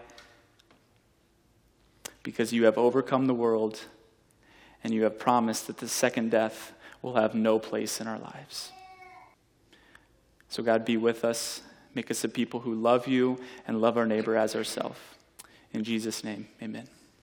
Because 2.22 2.52
you 2.52 2.64
have 2.64 2.78
overcome 2.78 3.26
the 3.26 3.34
world 3.34 3.80
and 4.84 4.92
you 4.92 5.02
have 5.02 5.18
promised 5.18 5.66
that 5.66 5.78
the 5.78 5.88
second 5.88 6.30
death 6.30 6.72
will 7.02 7.16
have 7.16 7.34
no 7.34 7.58
place 7.58 8.00
in 8.00 8.06
our 8.06 8.18
lives. 8.18 8.72
So, 10.48 10.62
God, 10.62 10.84
be 10.84 10.96
with 10.96 11.24
us. 11.24 11.62
Make 11.94 12.10
us 12.10 12.24
a 12.24 12.28
people 12.28 12.60
who 12.60 12.74
love 12.74 13.06
you 13.06 13.38
and 13.66 13.80
love 13.80 13.98
our 13.98 14.06
neighbor 14.06 14.36
as 14.36 14.54
ourselves. 14.54 14.98
In 15.72 15.84
Jesus' 15.84 16.24
name, 16.24 16.48
amen. 16.62 16.88